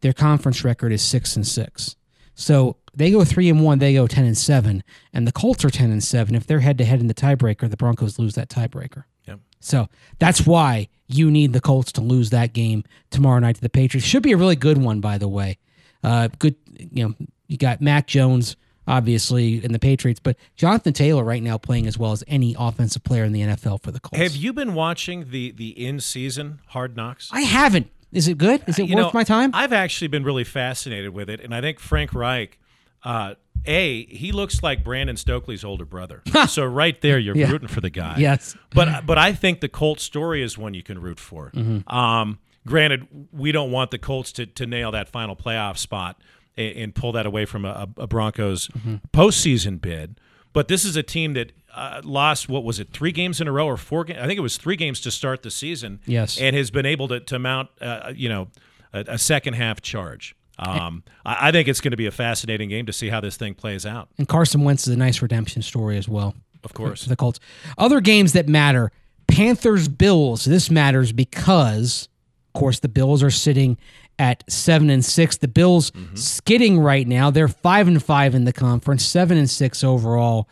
[0.02, 1.96] their conference record is six and six.
[2.36, 5.70] So they go three and one, they go ten and seven, and the Colts are
[5.70, 6.36] ten and seven.
[6.36, 9.04] If they're head to head in the tiebreaker, the Broncos lose that tiebreaker.
[9.28, 9.40] Yep.
[9.60, 9.88] So
[10.20, 14.08] that's why you need the Colts to lose that game tomorrow night to the Patriots.
[14.08, 15.58] Should be a really good one, by the way.
[16.04, 17.16] Uh, good, you know,
[17.48, 18.56] you got Mac Jones
[18.88, 23.04] obviously in the Patriots, but Jonathan Taylor right now playing as well as any offensive
[23.04, 24.18] player in the NFL for the Colts.
[24.22, 27.30] Have you been watching the the in season Hard Knocks?
[27.32, 27.88] I haven't.
[28.12, 28.62] Is it good?
[28.68, 29.52] Is it You worth know, my time?
[29.54, 32.60] I've actually been really fascinated with it, and I think Frank Reich,
[33.04, 33.36] uh,
[33.66, 36.22] a he looks like Brandon Stokley's older brother.
[36.48, 37.50] so right there, you're Yeah.
[37.52, 38.18] rooting for the guy.
[38.18, 38.56] Yes.
[38.74, 41.52] but but I think the Colts story is one you can root for.
[41.52, 41.94] Mm-hmm.
[41.96, 46.22] Um, granted, we don't want the Colts to to nail that final playoff spot
[46.58, 48.96] and, and pull that away from a, a Broncos Mm-hmm.
[49.14, 50.20] postseason bid.
[50.52, 53.52] But this is a team that uh, lost what was it three games in a
[53.52, 54.04] row or four?
[54.04, 56.00] Ga- I think it was three games to start the season.
[56.06, 56.38] Yes.
[56.40, 58.50] and has been able to to mount uh, you know
[58.94, 60.36] a, a second half charge.
[60.60, 63.38] Um, I, I think it's going to be a fascinating game to see how this
[63.38, 64.10] thing plays out.
[64.18, 66.36] and Carson Wentz is a nice redemption story as well.
[66.64, 67.40] Of course, for the Colts.
[67.78, 68.92] Other games that matter
[69.28, 70.46] Panthers, Bills.
[70.46, 72.08] This matters because,
[72.54, 73.78] of course, the Bills are sitting
[74.20, 75.38] at seven and six.
[75.38, 77.32] The Bills skidding right now.
[77.32, 80.48] They're five and five in the conference, seven and six overall.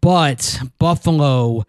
[0.00, 1.64] But Buffalo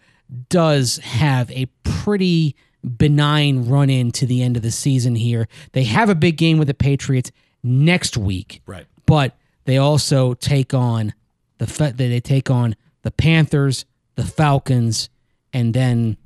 [0.50, 2.56] does have a pretty
[2.98, 5.48] benign run in to the end of the season here.
[5.72, 7.32] They have a big game with the Patriots
[7.64, 8.88] next week right.
[9.06, 11.14] but they also take on
[11.58, 15.10] the they take on the Panthers, the Falcons,
[15.54, 16.18] and then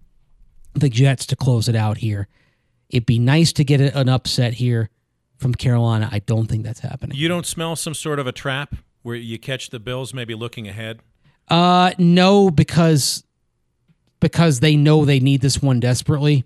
[0.73, 2.27] the Jets to close it out here.
[2.89, 4.89] It'd be nice to get an upset here
[5.37, 6.09] from Carolina.
[6.11, 7.17] I don't think that's happening.
[7.17, 10.67] You don't smell some sort of a trap where you catch the Bills maybe looking
[10.67, 11.01] ahead.
[11.47, 13.23] Uh, no, because
[14.19, 16.45] because they know they need this one desperately.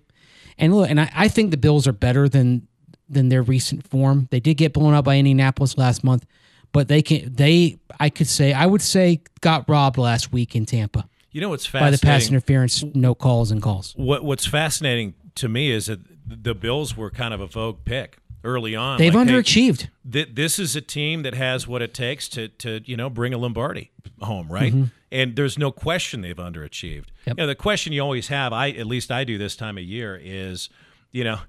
[0.58, 2.66] And look, and I, I think the Bills are better than
[3.10, 4.28] than their recent form.
[4.30, 6.24] They did get blown out by Indianapolis last month,
[6.72, 10.64] but they can they I could say I would say got robbed last week in
[10.66, 12.08] Tampa You know what's by the fascinating?
[12.08, 13.92] pass interference, no calls and calls.
[13.96, 18.18] What What's fascinating to me is that the Bills were kind of a vogue pick
[18.44, 18.98] early on.
[18.98, 19.88] They've Like, hey, underachieved.
[20.10, 23.34] th- this is a team that has what it takes to to you know bring
[23.34, 24.72] a Lombardi home, right?
[24.72, 24.84] Mm-hmm.
[25.12, 27.06] And there's no question they've underachieved.
[27.26, 27.36] Yep.
[27.38, 29.82] You know, the question you always have, I at least I do this time of
[29.82, 30.68] year, is
[31.10, 31.40] you know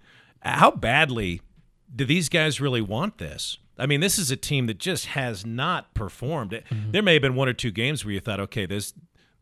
[0.42, 1.42] how badly
[1.96, 3.58] do these guys really want this?
[3.78, 6.62] I mean, this is a team that just has not performed.
[6.92, 8.94] There may have been one or two games where you thought, okay, this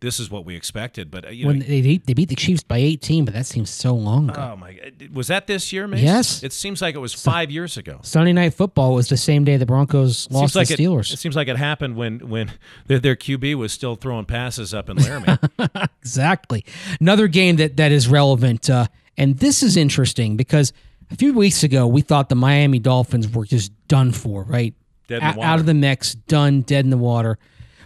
[0.01, 2.35] this is what we expected, but uh, you know, When they beat, they beat the
[2.35, 4.51] Chiefs by 18, but that seems so long ago.
[4.53, 4.79] Oh my!
[5.11, 6.01] Was that this year, Mace?
[6.01, 6.41] Yes.
[6.41, 7.99] It seems like it was five years ago.
[8.01, 11.11] Sunday night football was the same day the Broncos Seems lost like the it, Steelers.
[11.11, 12.51] it seems like it happened when when
[12.87, 15.37] their, their QB was still throwing passes up in Laramie.
[16.01, 16.63] Exactly.
[17.01, 20.71] Another game that that is relevant, uh, and this is interesting because
[21.11, 24.73] a few weeks ago we thought the Miami Dolphins were just done for, right?
[25.07, 27.37] Dead in the O- Out of the mix, done, dead in the water.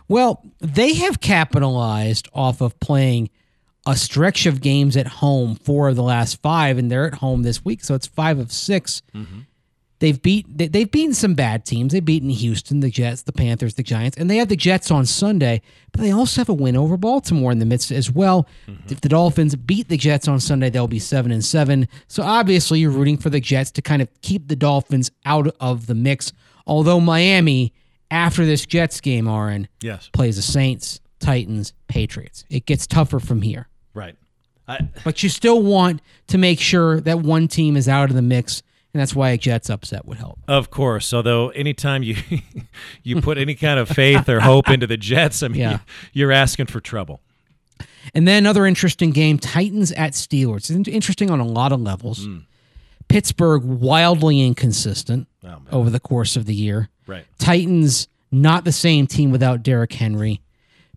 [0.07, 3.29] Well, they have capitalized off of playing
[3.85, 7.43] a stretch of games at home, four of the last five, and they're at home
[7.43, 9.39] this week, so it's five of 6 mm-hmm.
[10.03, 11.93] They've beat they, they've beaten some bad teams.
[11.93, 15.05] They've beaten Houston, the Jets, the Panthers, the Giants, and they have the Jets on
[15.05, 15.61] Sunday.
[15.93, 18.45] But they also have a win over Baltimore in the midst as well.
[18.67, 18.91] Mm-hmm.
[18.91, 21.87] If the Dolphins beat the Jets on Sunday, they'll be seven and seven.
[22.09, 25.87] So obviously, you're rooting for the Jets to kind of keep the Dolphins out of
[25.87, 26.33] the mix.
[26.67, 27.71] Although Miami,
[28.11, 32.43] after this Jets game, Arran yes, plays the Saints, Titans, Patriots.
[32.49, 33.69] It gets tougher from here.
[33.93, 34.17] right.
[34.67, 38.21] I, But you still want to make sure that one team is out of the
[38.21, 40.39] mix, and that's why a Jets upset would help.
[40.47, 41.13] of course.
[41.13, 42.15] Although anytime you
[43.03, 45.79] you put any kind of faith or hope into the Jets, I mean, Yeah.
[46.13, 47.19] you're asking for trouble.
[48.13, 50.69] And then another interesting game Titans at Steelers.
[50.69, 52.25] It's interesting on a lot of levels.
[52.25, 52.39] Hmm.
[53.07, 56.89] Pittsburgh wildly inconsistent Oh, over the course of the year.
[57.05, 57.25] Right.
[57.37, 60.41] Titans not the same team without Derrick Henry.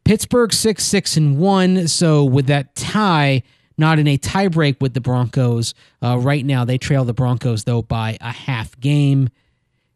[0.05, 1.89] Pittsburgh six six and one.
[1.89, 3.43] So with that tie,
[3.79, 5.75] not in a tiebreak with the Broncos.
[6.03, 9.29] Uh, right now, they trail the Broncos though by a half game,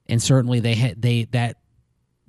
[0.08, 1.56] and certainly they had they that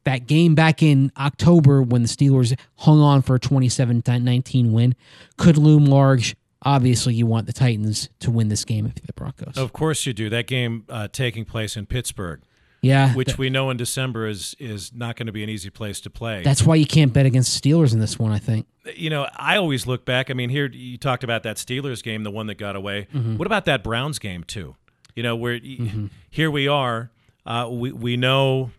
[0.03, 4.95] that game back in October when the Steelers hung on for a 27-19 win
[5.37, 6.35] could loom large.
[6.63, 9.57] Obviously, you want the Titans to win this game if the Broncos.
[9.57, 10.29] Of course you do.
[10.29, 12.41] That game uh, taking place in Pittsburgh,
[12.81, 16.01] yeah, which we know in December is is not going to be an easy place
[16.01, 16.41] to play.
[16.43, 18.31] that's why you can't bet against the Steelers in this one.
[18.31, 18.67] I think.
[18.95, 20.29] you know, I always look back.
[20.31, 23.07] I mean, here you talked about that Steelers game, the one that got away.
[23.13, 23.37] Mm-hmm.
[23.37, 24.75] What about that Browns game too?
[25.15, 27.11] You know, where y here we are.
[27.45, 28.71] Uh, we we know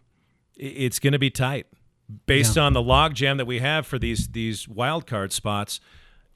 [0.57, 1.66] it's going to be tight
[2.26, 5.80] based on the logjam that we have for these these wild card spots.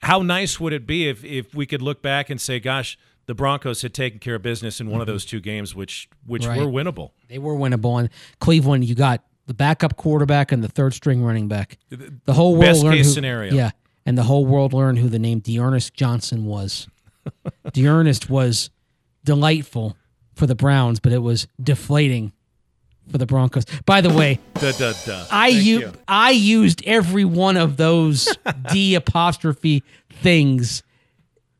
[0.03, 2.97] How nice would it be if if we could look back and say, "Gosh,
[3.27, 5.13] the Broncos had taken care of business in one of mm-hmm.
[5.13, 6.59] those two games, which which Right.
[6.59, 7.99] were winnable." They were winnable.
[7.99, 8.09] And
[8.39, 11.77] Cleveland, you got the backup quarterback and the third string running back.
[11.89, 13.53] The whole world Best learned case who, scenario.
[13.53, 13.71] Yeah,
[14.05, 16.87] and the whole world learned who the name D'Ernest Johnson was.
[17.73, 18.69] D'Ernest was
[19.23, 19.95] delightful
[20.35, 22.31] for the Browns, but it was deflating
[23.11, 23.65] for the Broncos.
[23.85, 25.25] By the way, Duh, duh, duh.
[25.31, 25.91] I you.
[26.07, 28.35] I used every one of those
[28.71, 29.83] D apostrophe
[30.21, 30.83] things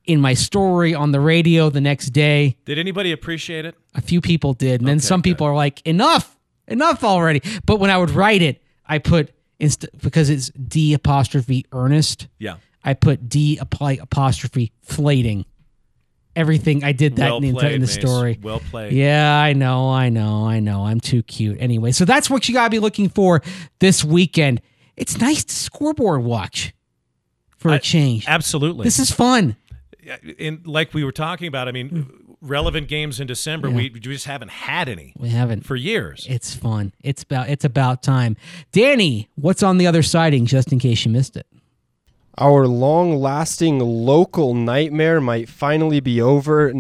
[0.07, 2.55] in my story on the radio the next day.
[2.65, 3.75] Did anybody appreciate it?
[3.93, 5.31] A few people did, and then Okay, some good.
[5.31, 6.35] people are like, "Enough,
[6.67, 11.65] enough already." But when I would write it, I put inst- because it's D apostrophe
[11.71, 12.27] Ernest.
[12.39, 12.55] Yeah.
[12.83, 15.45] I put D apostrophe flating.
[16.35, 17.93] Everything I did that well in the, played, in the Mace.
[17.95, 18.39] story.
[18.41, 18.93] Well played.
[18.93, 20.85] Yeah, I know, I know, I know.
[20.85, 21.57] I'm too cute.
[21.59, 23.41] Anyway, so that's what you gotta be looking for
[23.79, 24.61] this weekend.
[24.95, 26.73] It's nice to scoreboard watch
[27.57, 28.25] for a I- change.
[28.27, 28.83] Absolutely.
[28.83, 29.55] This is fun.
[30.37, 31.67] In like we were talking about.
[31.67, 33.69] I mean, relevant games in December.
[33.69, 35.65] We, we just haven't had any We haven't.
[35.65, 36.25] for years.
[36.29, 36.93] It's fun.
[37.01, 38.37] It's about it's about time.
[38.71, 40.45] Danny, what's on the other siding?
[40.45, 41.47] Just in case you missed it.
[42.37, 46.73] Our long lasting local nightmare might finally be over.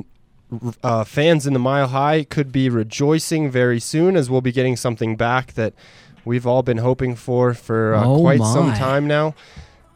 [0.81, 4.77] Uh, fans in the Mile High could be rejoicing very soon as we'll be getting
[4.77, 5.73] something back that
[6.23, 9.35] we've all been hoping for for uh, Oh quite some time now.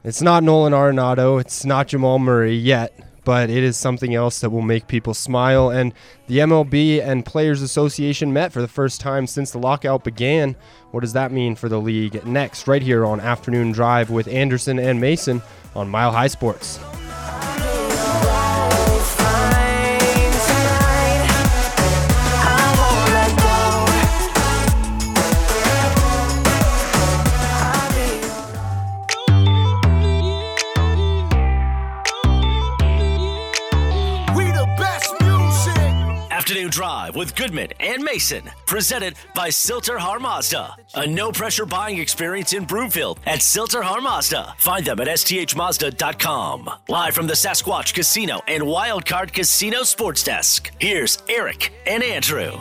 [0.04, 2.92] It's not Nolan Arenado, it's not Jamal Murray yet,
[3.24, 5.70] but it is something else that will make people smile.
[5.70, 5.94] And
[6.28, 10.56] the MLB and Players Association met for the first time since the lockout began.
[10.92, 12.26] What does that mean for the league?
[12.26, 15.42] Next, right here on Afternoon Drive with Andersen and Mason
[15.76, 16.80] on Mile High Sports.
[37.12, 38.44] Drive with Goodman and Mason.
[38.66, 40.76] Presented by Sill-TerHar Mazda.
[40.96, 44.56] A no pressure buying experience in Broomfield at Sill-TerHar Mazda.
[44.58, 46.70] Find them at sthmazda.com.
[46.88, 50.72] Live from the Sasquatch Casino and Wildcard Casino Sports Desk.
[50.80, 52.52] Here's Eric and Andrew.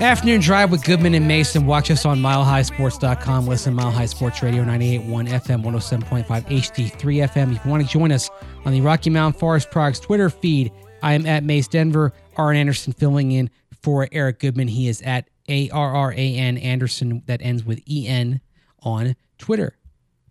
[0.00, 1.66] Afternoon drive with Goodman and Mason.
[1.66, 3.46] Watch us on milehighsports.com.
[3.46, 7.56] Listen, Mile High Sports Radio 98.1 FM, 107.5 HD3 FM.
[7.56, 8.28] If you want to join us
[8.66, 10.70] on the Rocky Mountain Forest Products Twitter feed,
[11.02, 12.12] I am at Mace Denver.
[12.38, 14.68] Arran Andersen filling in for Eric Goodman.
[14.68, 18.40] He is at A R R A N Andersen, that ends with E N
[18.82, 19.76] on Twitter.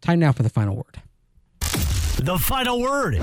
[0.01, 1.01] Time now for the final word.
[1.59, 3.19] The final word.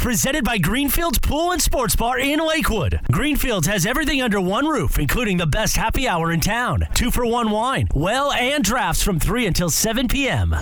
[0.00, 3.00] Presented by Greenfields Pool and Sports Bar in Lakewood.
[3.12, 6.88] Greenfields has everything under one roof, including the best happy hour in town.
[6.94, 10.56] Two for one wine, well, and drafts from 3 until 7 p.m.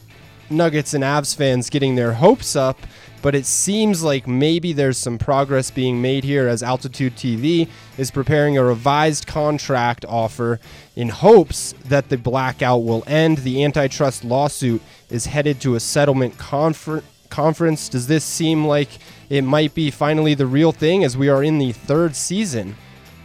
[0.49, 2.79] Nuggets and Avs fans getting their hopes up,
[3.21, 7.67] but it seems like maybe there's some progress being made here as Altitude TV
[7.97, 10.61] is preparing a revised contract offer
[10.95, 13.39] in hopes that the blackout will end.
[13.39, 17.89] The antitrust lawsuit is headed to a settlement confer- conference.
[17.89, 18.89] Does this seem like
[19.29, 22.75] it might be finally the real thing as we are in the third season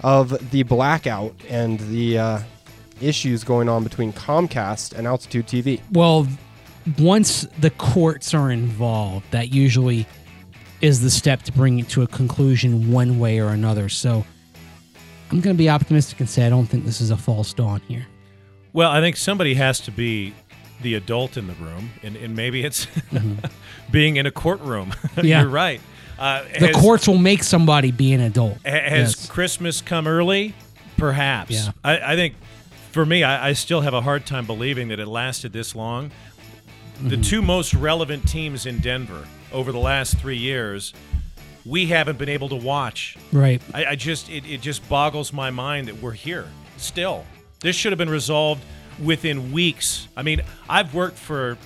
[0.03, 2.39] of the blackout and the uh,
[3.01, 5.81] issues going on between Comcast and Altitude TV?
[5.93, 6.27] Well,
[6.99, 10.07] once the courts are involved, that usually
[10.81, 13.89] is the step to bring it to a conclusion one way or another.
[13.89, 14.25] So
[15.31, 17.81] I'm going to be optimistic and say I don't think this is a false dawn
[17.89, 18.07] here.
[18.73, 20.35] Well, I think somebody has to be
[20.83, 22.87] the adult in the room, and, and maybe it's
[23.91, 24.91] being in a courtroom.
[24.91, 25.21] Mm-hmm.
[25.27, 25.41] Yeah.
[25.43, 25.81] You're right.
[26.19, 28.59] Uh, The has, courts will make somebody be an adult.
[28.65, 29.29] has Yes.
[29.29, 30.55] Christmas come early?
[30.97, 31.51] Perhaps.
[31.53, 31.73] Yeah.
[31.85, 32.35] I, I think
[32.93, 36.11] for me, I, I still have a hard time believing that it lasted this long.
[36.11, 37.09] Mm-hmm.
[37.09, 40.95] The two most relevant teams in Denver over the last three years,
[41.67, 43.61] we haven't been able to watch Right.
[43.75, 46.47] I, I just it, it just boggles my mind that we're here
[46.79, 47.25] still.
[47.61, 48.63] This should have been resolved
[49.03, 50.09] within weeks.
[50.17, 51.59] I mean, I've worked for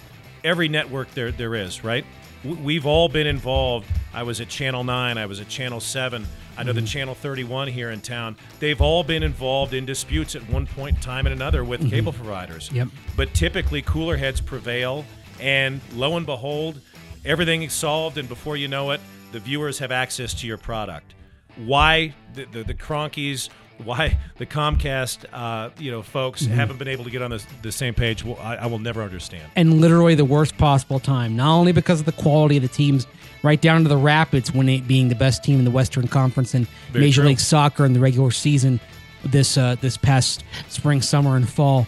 [0.44, 2.04] every network there there is, right?
[2.44, 3.86] We've all been involved.
[4.14, 6.26] I was at Channel 9, I was at Channel 7.
[6.56, 6.86] I know the mm-hmm.
[6.86, 8.36] Channel 31 here in town.
[8.58, 11.90] They've all been involved in disputes at one point in time and another with mm-hmm.
[11.90, 12.70] cable providers.
[12.72, 12.88] Yep.
[13.16, 15.04] But typically cooler heads prevail
[15.40, 16.80] and lo and behold,
[17.24, 19.00] everything is solved, and before you know it,
[19.32, 21.14] the viewers have access to your product.
[21.56, 23.48] Why the the, the Kroenkes?
[23.84, 27.72] Why the Comcast, uh, you know, folks haven't been able to get on the, the
[27.72, 28.24] same page?
[28.24, 29.50] Well, I, I will never understand.
[29.56, 31.36] and literally the worst possible time.
[31.36, 33.06] Not only because of the quality of the teams,
[33.42, 36.54] right down to the Rapids when it being the best team in the Western Conference
[36.54, 37.28] and Very Major true.
[37.28, 38.80] League Soccer in the regular season
[39.24, 41.86] this uh, this past spring, summer, and fall.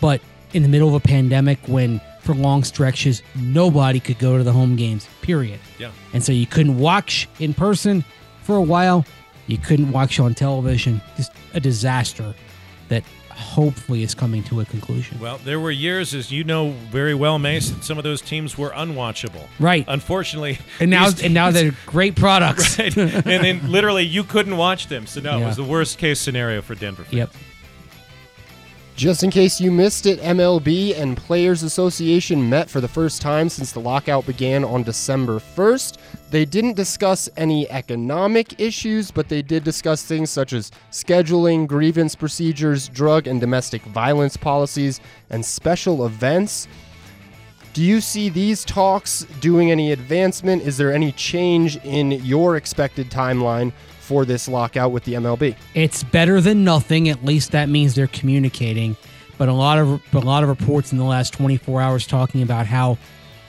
[0.00, 0.20] But
[0.52, 4.52] in the middle of a pandemic, when for long stretches nobody could go to the
[4.52, 5.60] home games, period.
[5.78, 5.90] Yeah.
[6.12, 8.04] And so you couldn't watch in person
[8.42, 9.04] for a while.
[9.48, 11.00] You couldn't watch on television.
[11.16, 12.34] Just a disaster
[12.88, 15.18] that hopefully is coming to a conclusion.
[15.20, 17.80] Well, there were years, as you know very well, Mason.
[17.82, 19.46] Some of those teams were unwatchable.
[19.60, 19.84] Right.
[19.88, 22.78] Unfortunately, And now, these and now they're great products.
[22.78, 22.96] Right.
[22.96, 25.06] and then literally you couldn't watch them.
[25.06, 27.04] So no, it was the worst case scenario for Denver.
[27.04, 27.14] Fans.
[27.14, 27.30] Yep.
[28.98, 33.48] Just in case you missed it, MLB and Players Association met for the first time
[33.48, 35.98] since the lockout began on December 1st.
[36.32, 42.16] They didn't discuss any economic issues, but they did discuss things such as scheduling, grievance
[42.16, 46.66] procedures, drug and domestic violence policies, and special events.
[47.78, 50.62] Do you see these talks doing any advancement?
[50.62, 55.54] Is there any change in your expected timeline for this lockout with the MLB?
[55.74, 57.08] It's better than nothing.
[57.08, 58.96] At least that means they're communicating.
[59.38, 62.66] But a lot of a lot of reports in the last 24 hours talking about
[62.66, 62.98] how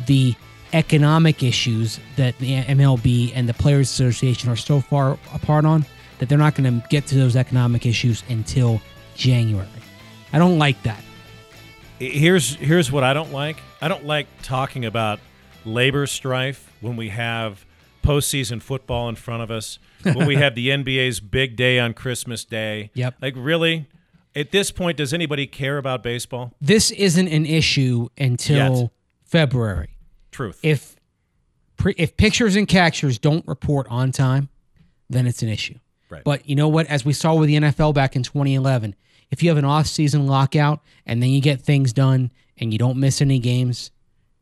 [0.06, 0.36] the
[0.74, 5.88] economic issues that the MLB and the Players Association are so far apart on
[6.20, 8.80] that they're not going to get to those economic issues until
[9.16, 9.68] January.
[10.32, 11.04] I don't like that.
[12.00, 13.58] Here's here's what I don't like.
[13.82, 15.20] I don't like talking about
[15.66, 17.66] labor strife when we have
[18.04, 19.80] postseason football in front of us.
[20.04, 22.90] when we have the NBA's big day on Christmas Day.
[22.94, 23.16] Yep.
[23.22, 23.88] Like really,
[24.34, 26.54] at this point, does anybody care about baseball?
[26.62, 28.92] This isn't an issue until Yet.
[29.26, 29.90] February.
[30.32, 30.60] Truth.
[30.64, 30.96] if
[31.76, 34.48] pre, if pictures and captures don't report on time,
[35.10, 35.76] then it's an issue.
[36.10, 36.24] Right.
[36.24, 36.88] But you know what?
[36.88, 38.96] As we saw with the NFL back in 2011,
[39.32, 42.98] if you have an off-season lockout and then you get things done and you don't
[42.98, 43.92] miss any games,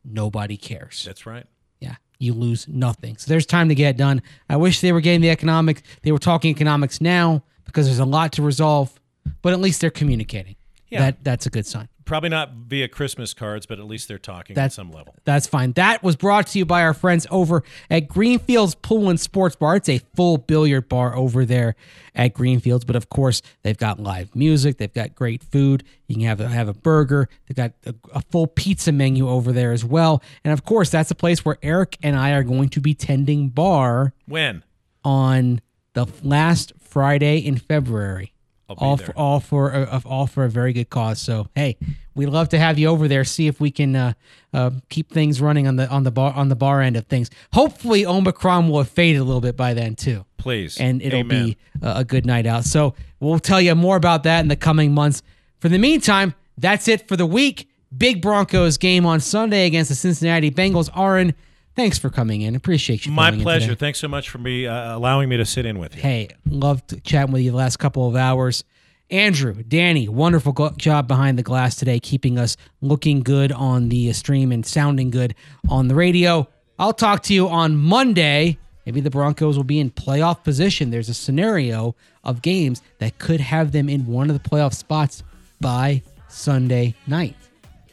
[0.04, 1.04] nobody cares.
[1.04, 1.46] That's right.
[1.80, 3.16] Yeah, you lose nothing.
[3.16, 4.22] So there's time to get it done.
[4.48, 5.82] I wish they were getting the economics.
[6.02, 8.98] They were talking economics now because there's a lot to resolve,
[9.42, 10.56] but at least they're communicating.
[10.88, 11.00] Yeah.
[11.00, 11.88] That that's a good sign.
[12.08, 15.14] Probably not via Christmas cards, but at least they're talking That's- at some level.
[15.24, 15.72] That's fine.
[15.72, 19.76] That was brought to you by our friends over at Greenfields Pool and Sports Bar.
[19.76, 21.76] It's a full billiard bar over there
[22.14, 24.78] at Greenfields, but of course they've got live music.
[24.78, 25.84] They've got great food.
[26.06, 27.28] You can have a, have a burger.
[27.46, 30.22] They've got a, a full pizza menu over there as well.
[30.44, 33.50] And of course, that's a place where Eric and I are going to be tending
[33.50, 34.64] bar When?
[35.04, 35.60] on
[35.92, 38.32] the last Friday in February.
[38.76, 39.06] All there.
[39.06, 41.20] for all for a, all for a very good cause.
[41.20, 41.78] So hey,
[42.14, 43.24] we'd love to have you over there.
[43.24, 44.12] See if we can uh,
[44.52, 47.30] uh, keep things running on the on the bar on the bar end of things.
[47.52, 50.78] Hopefully, Omicron will have faded a little bit by then too, Please.
[50.78, 51.46] and it'll Amen.
[51.46, 52.64] be a, a good night out.
[52.64, 55.22] So we'll tell you more about that in the coming months.
[55.60, 57.68] For the meantime, that's it for the week.
[57.96, 60.90] Big Broncos game on Sunday against the Cincinnati Bengals.
[60.94, 61.34] Arran,
[61.78, 62.56] thanks for coming in.
[62.56, 63.12] Appreciate you.
[63.12, 63.74] My pleasure.
[63.74, 66.02] Thanks so much for me uh, allowing me to sit in with you.
[66.02, 68.64] Hey, loved chatting with you the last couple of hours.
[69.10, 74.12] Andrew, Danny, wonderful go- job behind the glass today, keeping us looking good on the
[74.12, 75.34] stream and sounding good
[75.70, 76.46] on the radio.
[76.78, 78.58] I'll talk to you on Monday.
[78.84, 80.90] Maybe the Broncos will be in playoff position.
[80.90, 85.22] There's a scenario of games that could have them in one of the playoff spots
[85.60, 87.36] by Sunday night.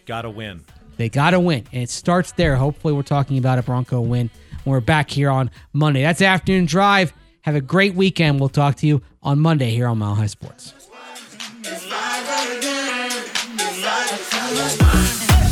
[0.05, 0.65] Gotta win.
[0.97, 2.55] They got to win, and it starts there.
[2.55, 4.29] Hopefully, we're talking about a Bronco win
[4.63, 6.01] when we're back here on Monday.
[6.01, 7.13] That's Afternoon Drive.
[7.41, 8.39] Have a great weekend.
[8.39, 10.73] We'll talk to you on Monday here on Mile High Sports.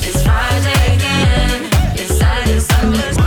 [0.06, 1.70] It's Friday again.
[1.96, 3.23] It's Saturday, Sunday.